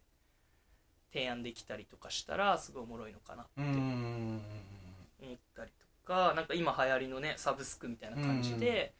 [1.11, 3.65] 提案できたりとかしたらすごいおもろいのかなってうん。
[3.65, 4.41] うん
[5.21, 5.71] 思ったり
[6.03, 8.93] とかなんか今流行りのねサブスクみたいな感じで、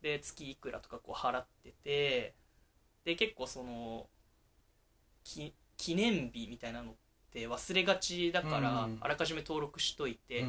[0.00, 2.34] で月いくらとかこう払ってて
[3.04, 4.17] で結構そのき
[5.76, 6.94] 記念日みたいなのっ
[7.30, 8.98] て忘れがちだから、うん。
[9.00, 10.44] あらかじめ登録しといて、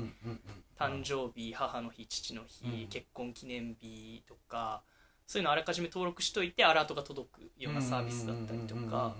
[0.77, 2.87] 誕生日母の日父の日、うん。
[2.87, 4.81] 結婚記念日とか
[5.27, 9.15] そういうのあらかじめ登録しといてアラートが届くようなサービスだったりとか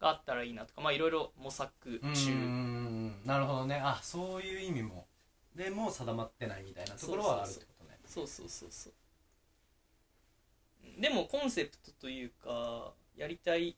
[0.00, 3.80] があったらいいなとかまあいろいろ模索うん中、なるほどね。
[3.82, 5.06] あそういう意味も。
[5.56, 7.98] でもう定まってないみたいなところはあるってことね。
[8.06, 8.92] そうそうそうそう。
[11.00, 13.76] でもコンセプトというかやりたい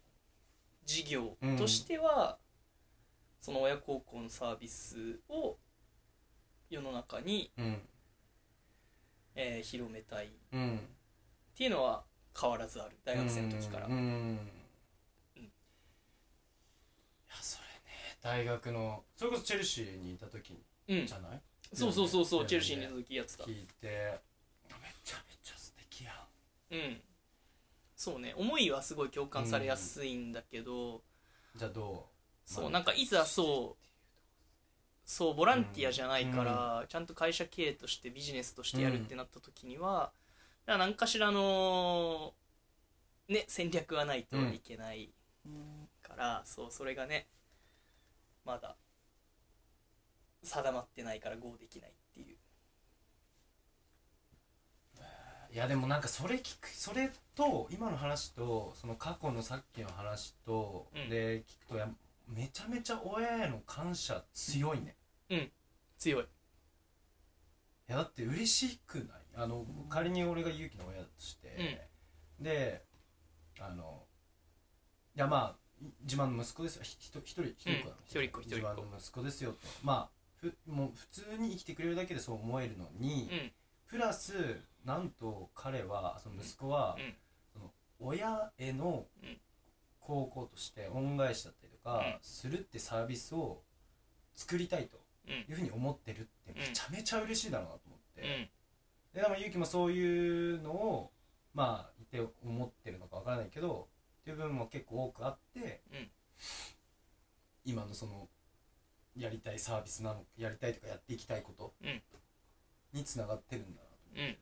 [0.84, 2.38] 事業としては、
[3.40, 5.56] その親孝行のサービスを
[6.70, 7.88] 世の中に、うん。
[9.34, 10.80] えー広めたいっうん
[11.56, 12.04] ていうのは
[12.38, 12.96] 変わらずある。
[13.04, 14.38] 大学生の時から、うんうんうん
[15.36, 15.44] い
[17.28, 21.06] やそれね大学のそれこそチェルシーにいた時うん。
[21.06, 21.40] じゃない？
[21.72, 23.44] そうそうそうそう、うんチェルシーにいた時やってた。
[23.44, 24.20] 聞いて
[24.82, 26.74] めちゃめちゃ素敵やん。
[26.74, 27.00] うん
[28.02, 31.02] そうね思いはすごい共感されやすいんだけど、
[31.54, 32.08] じゃあど
[32.48, 32.52] う？
[32.52, 33.86] そうなんかいざそう
[35.06, 40.10] そうボランティアじゃないから、ちゃんと会社経営としてビジネスとしてやるってなった時には、
[40.66, 42.34] だから何かしらの
[43.28, 45.10] ね戦略がないといけない
[46.02, 47.28] から、そうそれがね
[48.44, 48.74] まだ
[50.42, 52.20] 定まってないから GO できないって
[55.52, 61.10] いやでもなんかそれ聞くそれと今の話とその過去のさっきの話と、うん。
[61.10, 61.88] で聞くとや
[62.26, 64.96] めちゃめちゃ親への感謝強いね。
[65.98, 66.22] 強い。
[66.22, 66.26] い
[67.88, 69.06] やだって嬉しくない？
[69.36, 71.86] あの仮に俺が勇気の親だとして、
[72.40, 72.82] で
[73.60, 74.04] あの
[75.14, 76.82] いやまあ自慢の息子ですよ。
[76.84, 79.58] ひひと一人一人っ子なの、一人一人自慢の息子ですよと。
[79.82, 80.08] まあ
[80.40, 83.52] ふもう普通に生きてくれるだけでそう思えるのに、うん。
[83.88, 84.32] プラス
[84.84, 87.14] なんと彼はその息子は、うん。
[87.52, 87.70] その
[88.00, 89.40] 親へのうん。
[90.00, 92.18] 孝行として恩返しだったりとか、うん。
[92.22, 93.62] するってサービスを
[94.34, 95.32] 作りたいとうん。
[95.32, 98.28] いうふうに思ってるってめちゃめちゃ嬉しいだろうなと思って、うん。
[99.14, 101.12] ででもゆうきもそういうのを
[101.54, 103.88] まあいて思ってるのかわからないけど
[104.22, 106.10] っていう部分も結構多くあって、うん。
[107.64, 108.28] 今のその
[109.16, 112.02] やりたいサービスなのやりたいとかやっていきたいことうん。
[112.92, 114.38] につながってるんだなと思って、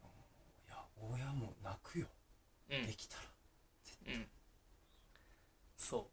[1.12, 2.06] 親も泣くよ、
[2.70, 2.86] うん。
[2.86, 3.22] できたら。
[4.08, 4.26] うん。
[5.76, 6.04] そう。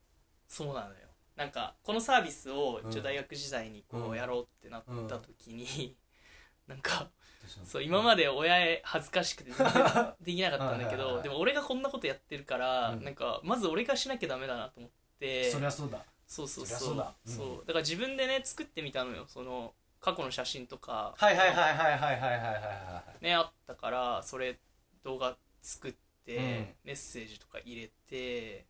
[0.48, 0.96] そうなのよ。
[1.36, 4.10] なんかこのサービスを一応大学時代にこうん。
[4.12, 5.96] うやろうってなった時に、
[6.68, 7.10] なんか
[7.42, 7.66] どしたの？
[7.66, 13.04] そう今まで親へ恥ずかしくて全然 できなかったんだけどでも俺がこんなことやってるから、うん。
[13.04, 15.52] なんかまず俺がしなきゃダメだなと思って。
[15.52, 16.04] そりゃそうだ。
[16.28, 16.80] そうそうそう。
[16.80, 17.04] そうだ。
[17.06, 19.26] だから自分でね作ってみたのよ。
[19.28, 21.14] その過去の写真とか。
[21.18, 24.60] はいはいはいはいはいはいはいはいはいねあったからそれ
[25.04, 26.44] 動画作って、うん。
[26.84, 28.66] メッセージとか入れて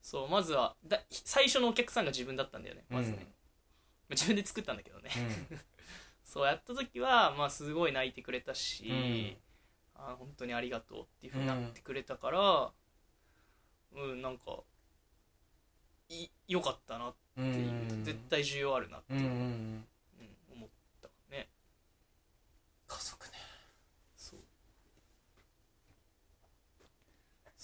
[0.00, 3.26] そうまずはだ最初のお客さんが自分だったんだよねまずね、
[4.10, 5.10] 自分で作ったんだけどね、
[5.50, 5.60] うん。
[6.24, 9.36] そうやった時はまあすごい泣いてくれたし、うん。
[10.00, 12.72] あ本当にありがとうっていうふうになってくれたから
[13.92, 14.62] うん、なんか
[16.08, 18.04] い良かったなっていう、うん。
[18.04, 19.88] 絶対需要あるなって、うんうんうんうん
[20.52, 20.68] 思っ
[21.02, 21.48] たね
[22.86, 23.32] 家族ね
[24.16, 24.40] そう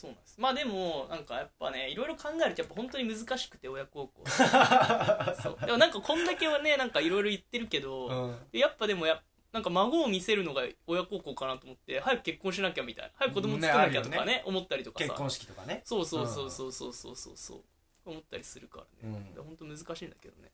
[0.05, 0.41] そうなんです。
[0.41, 4.25] まあでもなんかやっぱねいろいろ考えるとやっぱ本当に難しくて親孝行
[5.43, 5.67] そう。
[5.67, 8.59] でもなんかこんだけはねなんかいろいろ言ってるけど、うん。
[8.59, 13.13] やっぱでもやなんか孫を見せるのが親孝行かなと思って早く結婚しなきゃみたいな。
[13.15, 15.05] 早く子供作らなきゃとかねね思ったりとかさ。
[15.07, 15.83] 結婚式とかね。
[15.85, 17.65] そうそうそうそうそうそうそうそう
[18.07, 20.51] 思ったりするからね、うんで本当難しいんだけどね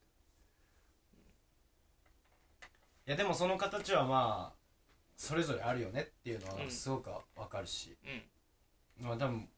[3.07, 4.61] いやでもその形はまあ
[5.17, 8.23] それぞれあるよねっていうのうんはすごくわかるし、うん
[9.01, 9.49] まあ多分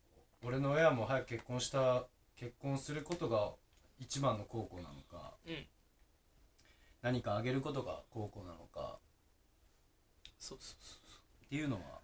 [0.45, 2.05] 俺の親も早く結婚した
[2.37, 3.53] 結婚することが
[3.99, 5.67] 一番の孝行なのかうん。
[7.03, 8.99] 何かあげることが孝行なのか
[10.39, 12.01] そうそうそうっていうのは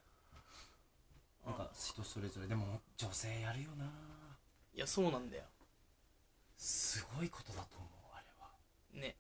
[1.47, 2.47] なんか人それぞれ。
[2.47, 3.87] でも女性やるよな。
[4.75, 5.45] いやそうなんだよ。
[6.57, 8.51] すごいことだと思うあれは。
[8.93, 9.17] ね。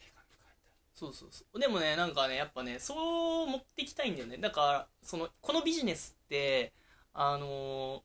[0.00, 1.60] 手紙書いたそうそうそう。
[1.60, 4.38] でもねなんかねやっぱねそう持っていきたいんだよね。
[4.38, 6.72] だからそのこのビジネスって
[7.14, 8.02] あのー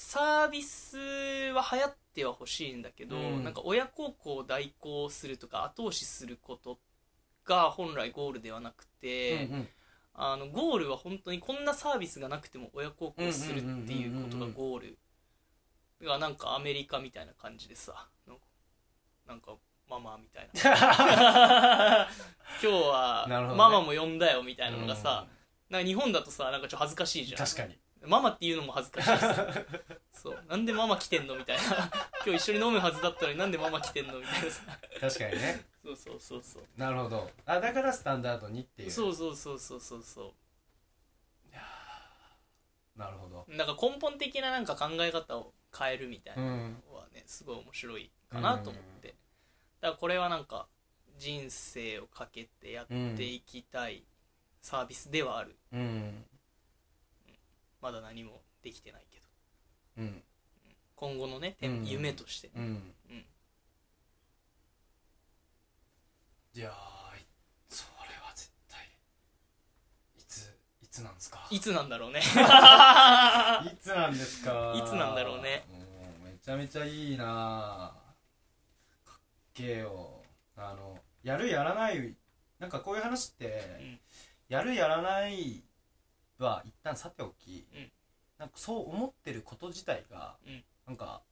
[0.00, 3.44] サービスは流行ってはほしいんだけど、うん。
[3.44, 6.78] なんか親孝行を代行するとか後押しすること
[7.44, 9.68] が本来ゴールではなくて、り、うんうん。
[10.14, 14.98] あのゴールは本当にこんなサービスがなくても親孝行するっていうことがゴール
[16.00, 18.08] だからなんかアメリカみたいな感じでさ
[19.28, 19.54] なんか
[19.88, 22.08] ママみたいな。
[22.62, 25.26] 今日はママも呼んだよみたいなのがさ、
[25.70, 27.38] なんか日本だとさなんかちょっと恥ずかしいじゃん。
[27.38, 29.46] 確かにママっていうのも恥ずかしいしさ
[30.12, 30.44] そう。
[30.48, 31.62] なんでママ来てんのみたいな。
[32.24, 34.62] 今日一緒に飲むはずだったのになんでママ来てんのみたいなさ。
[35.00, 35.64] 確かにね。
[35.84, 36.62] そうそうそうそう。
[36.76, 37.30] なるほど。
[37.46, 38.90] あだからスタンダードにっていう。
[38.90, 40.32] そうそうそうそうそうそう。
[42.98, 43.44] なるほど。
[43.48, 46.82] なんか根本的ななんか考え方を変えるみたいなのうん。
[46.92, 49.14] はねすごい面白いかなと思って、
[49.80, 50.66] だからこれはなんか
[51.16, 54.04] 人生をかけてやっていきたい
[54.60, 55.56] サービスではある。
[55.72, 56.24] うん
[57.80, 59.26] まだ何もできてないけど。
[59.98, 60.22] うん。
[60.96, 61.84] 今後のね、うん。
[61.86, 62.48] 夢として。
[62.48, 62.94] ね、うん。
[63.10, 63.24] うん。
[66.54, 66.72] いやー
[67.68, 68.80] それは絶対
[70.18, 71.46] いついつなんですか？
[71.50, 72.18] いつなんだろうね。
[72.24, 72.24] い
[73.80, 74.74] つなんですか？
[74.76, 75.64] いつなんだろうね。
[75.70, 77.94] もうめちゃめちゃいいな。
[79.04, 79.18] かっ
[79.54, 80.24] けえよ。
[80.56, 82.16] あのやるやらない
[82.58, 84.00] なんかこういう話って、うん。
[84.48, 85.62] やるやらない
[86.38, 87.92] は一旦さておき、うん。
[88.38, 90.64] なんかそう思ってること自体が、うん。
[90.86, 91.22] なんか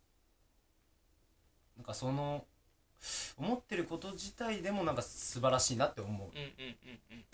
[1.77, 2.45] なんかその
[3.37, 6.29] 思ってること自体でもなんか素晴らしいなって思う。
[6.29, 7.25] うんうんうんうん。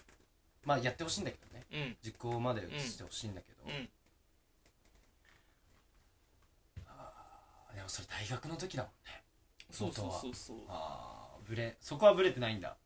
[0.64, 1.66] まあやってほしいんだけどね。
[1.72, 1.96] うん。
[2.02, 3.88] 実行まで移してほしいんだけど、うん。
[7.74, 9.22] でもそれ大学の時だもんね。
[9.70, 10.56] そうそうそうそう。
[10.68, 12.76] ああブレそこはブレてないんだ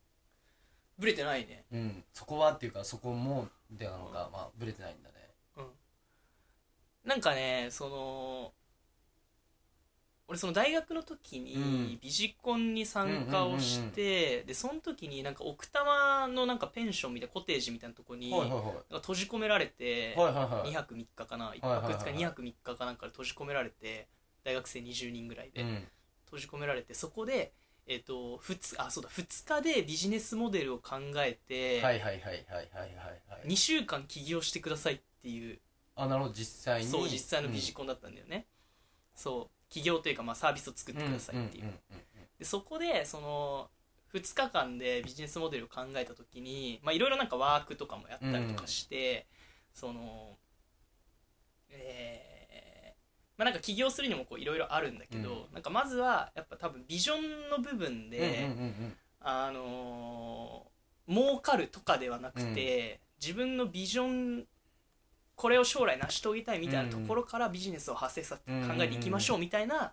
[0.98, 1.64] ブレてないね。
[1.72, 2.04] うん。
[2.12, 5.14] そこはっていうかそこもでなのか、まあブレてないんだね。
[5.56, 5.66] うん。
[7.04, 8.52] なんかねその
[10.28, 11.86] 俺その大学の時うん。
[11.88, 18.32] にビジコンに参加をしてでその時になんか奥多摩のなんかペンションみたいなコテージみたいなとこに
[18.90, 20.70] 閉じ込められてはいはいはい。
[20.70, 21.52] 2泊3日かな。
[21.52, 21.92] 1はいはいはい。
[21.92, 24.08] 泊2日2泊3日かなんかで閉じ込められて
[24.42, 25.84] 大学生20人ぐらいでうん。
[26.24, 27.52] 閉じ込められてそこで
[27.86, 32.68] えっとふつあそうだ2日でビジネスモデルを考えてはいはいはいはいはいはい
[33.28, 33.48] はい。
[33.48, 35.60] 2週間起業してくださいっていう。
[35.94, 36.86] あなるほど実際に。
[36.88, 38.46] そう実際のビジコンだったんだよね、
[39.14, 41.78] そう起業というかまあサービスを作ってくださいっていう,、んんんん
[42.38, 43.70] でそこでその
[44.12, 49.26] 2日間でビジネスモデルを考えた時にまあいろいろなんかワークとかもやったりとかして、
[49.72, 50.36] その
[51.70, 52.25] えー
[53.38, 55.54] まあなんか起業するにもこういろいろあるんだけど、うん。
[55.54, 58.96] なんかまずはやっぱ多分ビジョンの部分で、うんうんうんうん。
[59.20, 60.76] あのー
[61.08, 64.44] 儲かるとかではなくて、自分のビジョン
[65.36, 69.92] これを将来成し遂げたいみたいなところからビジネスを発生させてうん考えていきましょうみたいな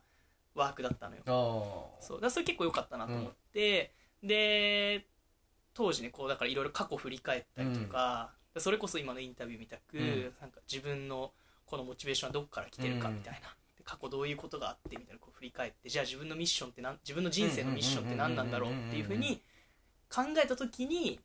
[0.56, 2.20] ワークだったのよ、ああそう。
[2.20, 3.94] だそれ結構良かったなと思って、
[4.24, 5.06] で
[5.76, 10.34] 当時ねこうだからいろいろ過去振り返ったりとか、それこそ今のインタビューみたく、うん。
[10.41, 11.32] なんか自分の
[11.74, 19.41] このモチベーションはどこから来てるかみたいな、で過去どういうことがあってみたいなこう振り返ってじゃあ自分のミッションってなん自分の人生のミッションって何なんだろうっていうふうに
[20.08, 21.20] 考えた時に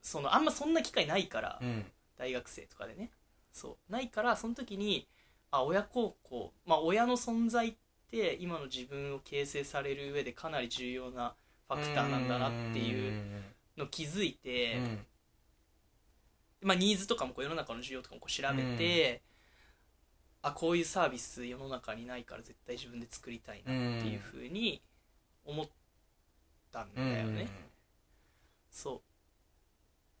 [0.00, 1.84] そのあんまそんな機会ないから、うん。
[2.16, 3.10] 大学生とかでね。
[3.52, 3.92] そう。
[3.92, 5.06] ないからその時に
[5.50, 7.74] あ親孝行まあ親の存在っ
[8.10, 11.34] て今の自分を形成される上でかなり重要な
[11.68, 13.12] ファクターなんだなっていう
[13.76, 14.98] のを気づいて、うん。
[16.62, 19.20] まあ、ニーズとかもこう世の中の需要とかもこう調べて、
[20.46, 24.82] あこういうサービス世の中にないから絶対自分で作りたいなっていうふうに
[25.46, 25.66] 思っ
[26.70, 27.48] たんだよね。
[28.70, 29.02] そ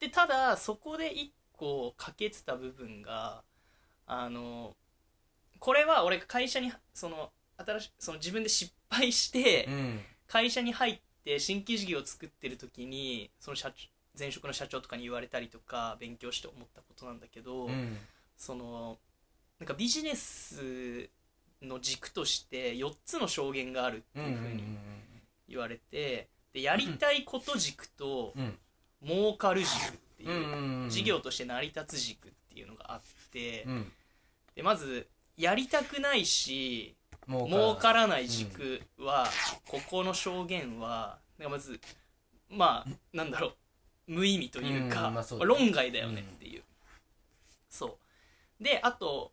[0.00, 3.42] でただそこで一個欠けてた部分が
[4.06, 4.74] あの
[5.58, 10.00] これは俺が会社にその新しその自分で失敗してうん。
[10.26, 13.88] 会社に入って新規事業を作ってる時にその社長
[14.18, 17.98] 前職の社長とかに言われたりとか勉強して思ったことなんだけど、うん。
[18.38, 18.98] その
[19.60, 21.08] なんかビジネス
[21.62, 24.62] の軸として4つの証言があるっていうふうに
[25.48, 28.58] 言われてでやりたいこと軸とうん。
[29.06, 33.00] 儲かる軸っていううん事業として成り立つ軸っていうのがあっ
[33.30, 33.92] てうん。
[34.54, 35.06] でまず
[35.36, 36.94] やりたくないし
[37.28, 39.28] 儲儲からない軸は
[39.68, 41.80] ここの証言はなんかまず
[42.48, 43.54] まあなんだろう
[44.06, 46.62] 無意味というか論外だよねっていう。
[47.68, 47.98] そ
[48.58, 48.64] う。
[48.64, 49.32] であと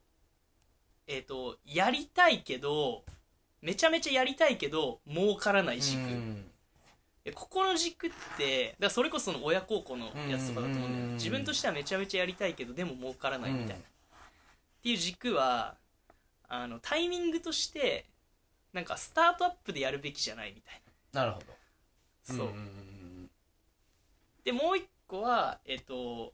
[1.11, 3.03] えっとやりたいけど
[3.61, 5.99] めちゃめちゃやりたいけど儲からない軸
[7.35, 13.79] ここの軸ってだそれこそその親孝行のやつとかだと思うんだようんね自分としてはめちゃめちゃやりたいけどでも儲からないみたいな、うん。
[13.79, 13.83] っ
[14.81, 15.75] ていう軸は
[16.47, 18.05] あのタイミングとして
[18.73, 20.81] なんかスタートアップでやるべきじゃないみたい
[21.13, 21.25] な。
[21.25, 21.45] るほど。
[22.29, 22.53] なそう、んん
[23.25, 23.29] ん。
[24.43, 26.33] でもう一個はえっと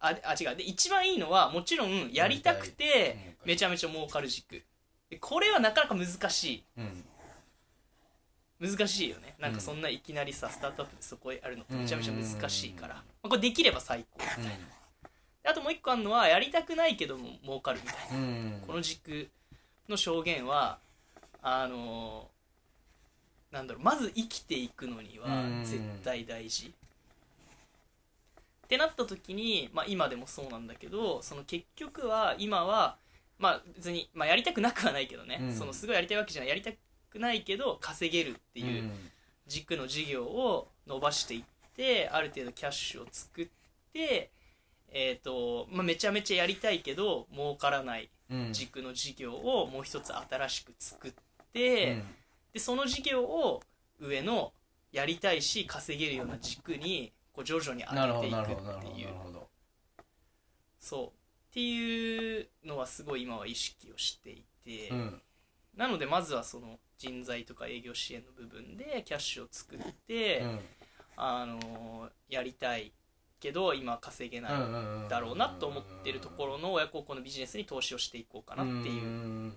[0.00, 0.56] あであ違う。
[0.56, 4.62] で一番いいのはもちろんやりたくてめちゃめちゃ儲かる軸。
[5.10, 7.04] でこれはなかなか難しうん。
[8.62, 9.34] い難しいよね。
[9.38, 14.50] なんかそんないきなりさスタートアップでそこへやるのってめちゃめちゃ難しいから、まあ、これできれば最高みたいな、
[15.42, 18.18] であともう一個あるのはやりたくないけども儲かるみたいな。
[18.18, 18.62] うん。
[18.66, 19.28] この軸
[19.88, 20.78] の証言は
[21.42, 22.28] あの
[23.50, 25.64] なんだろうまず生きていくのにはうん。
[25.64, 26.72] 絶対大事
[28.70, 32.98] ってなった時に、まあ、今でもそうなんだけどその結局は今は
[33.36, 35.52] まあ別に、まあ、やりたくなくはないけどね、うん。
[35.52, 36.70] そのすごいやりたいわけじゃないやりた
[37.10, 38.88] くないけど稼げるっていう
[39.48, 41.42] 軸の事業を伸ばしていっ
[41.74, 43.48] てある程度キャッシュを作っ
[43.92, 44.30] て
[44.92, 48.52] えーとまあ、めちゃめちゃやりたいけど儲からないうん。
[48.52, 51.12] 軸の事業をもう一つ新しく作っ
[51.52, 52.04] て、
[52.52, 53.60] でその事業を
[54.00, 54.52] 上の
[54.92, 59.08] やりたいし稼げるような軸にこう徐々に上げていくっていう。
[60.78, 61.06] そう。
[61.06, 61.10] っ
[61.52, 65.22] ていうのはすごい今は意識をしていて、うん。
[65.76, 70.60] なのでまずはその人材とか営業支援の部分でキャッシュを作って、うん。
[71.16, 72.92] あのやりたい
[73.40, 74.56] けど今稼げないう
[75.04, 79.52] んだろうなと思ってるところの親孝行のビジネスに投資をしていこうかなっていう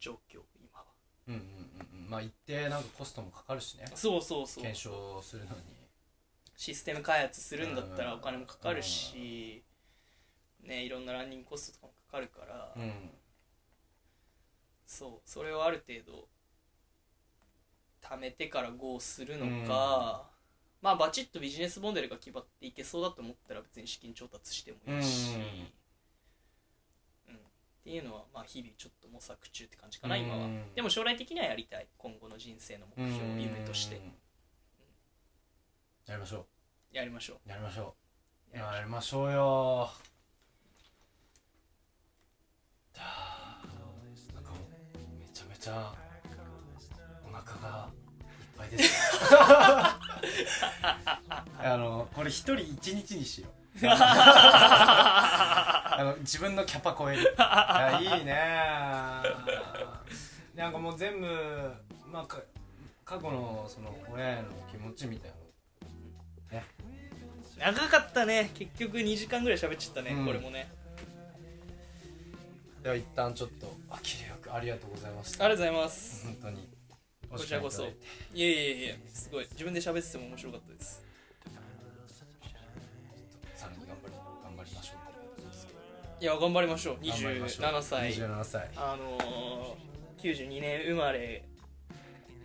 [0.00, 0.84] 状況今は。
[1.28, 2.10] うんうんうんうん。
[2.10, 3.84] まあ一定なんかコストもかかるしね。
[3.94, 4.64] そうそうそう。
[4.64, 5.79] 検証するのに
[6.60, 8.18] システム開発するんだったらうん。
[8.18, 9.64] お金もかかるし、
[10.62, 13.10] ね、いろんなランニングコストとかもかかるから、うん。
[14.84, 16.28] そうそれをある程度
[18.02, 20.28] 貯めてから GO するのか、
[20.82, 25.40] まあバチッとビジネスモデルが決まっていけそうだと思ったら別に資金調達してもいいし、うん。
[27.36, 27.38] うん。
[27.38, 27.40] っ
[27.82, 30.44] ていうのはまあ日々ちょっと模索中って感じかな、今は。
[30.44, 31.88] うんでも将来的にはやりたい。
[31.96, 33.98] 今後の人生の目標うん夢として。
[36.06, 36.44] やりましょ
[36.92, 37.48] やりましょう。
[37.48, 37.94] やりましょ
[38.52, 38.56] う。
[38.56, 39.28] うやりましょう。
[39.28, 39.88] やりましょうよ。
[42.96, 43.62] はあ
[44.34, 44.60] なんかもう
[45.20, 45.94] めちゃめちゃ
[47.24, 47.88] お腹が
[48.40, 49.22] いっぱいです。
[51.62, 53.52] あのこれ一人一日にしよう。
[53.86, 57.22] あの自分のキャパ超える。
[57.22, 58.34] いやいいね
[60.56, 61.28] なんかもう全部
[62.10, 62.42] まあか
[63.04, 65.36] 過去のその親への気持ちみたいな。
[65.36, 65.39] の
[67.60, 68.50] 長かったね。
[68.54, 70.26] 結局2時間ぐらい喋っちゃったね、うん。
[70.26, 70.70] これもね。
[72.82, 75.44] では一旦ちょっとあきれよくありがとうございました。
[75.44, 76.26] ありがとうございます。
[76.26, 76.68] 本当に。
[77.30, 77.82] こちらこそ。
[77.84, 78.38] お時間いただいて。
[78.38, 78.98] いえいえいえ。
[79.12, 79.48] すごい。
[79.52, 81.04] 自分で喋ってても面白かったです。
[83.54, 86.22] さらに頑張り頑張りましょう。
[86.22, 86.94] いや頑張りましょう。
[87.06, 88.12] 頑張りましょう27歳。
[88.12, 91.44] 27歳あのー、92年生まれ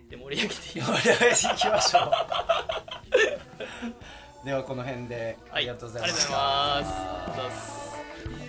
[0.10, 2.12] で盛り上げていき盛り上げていきましょう
[4.46, 6.16] ではこの辺でありがとうございま、
[7.52, 8.45] す。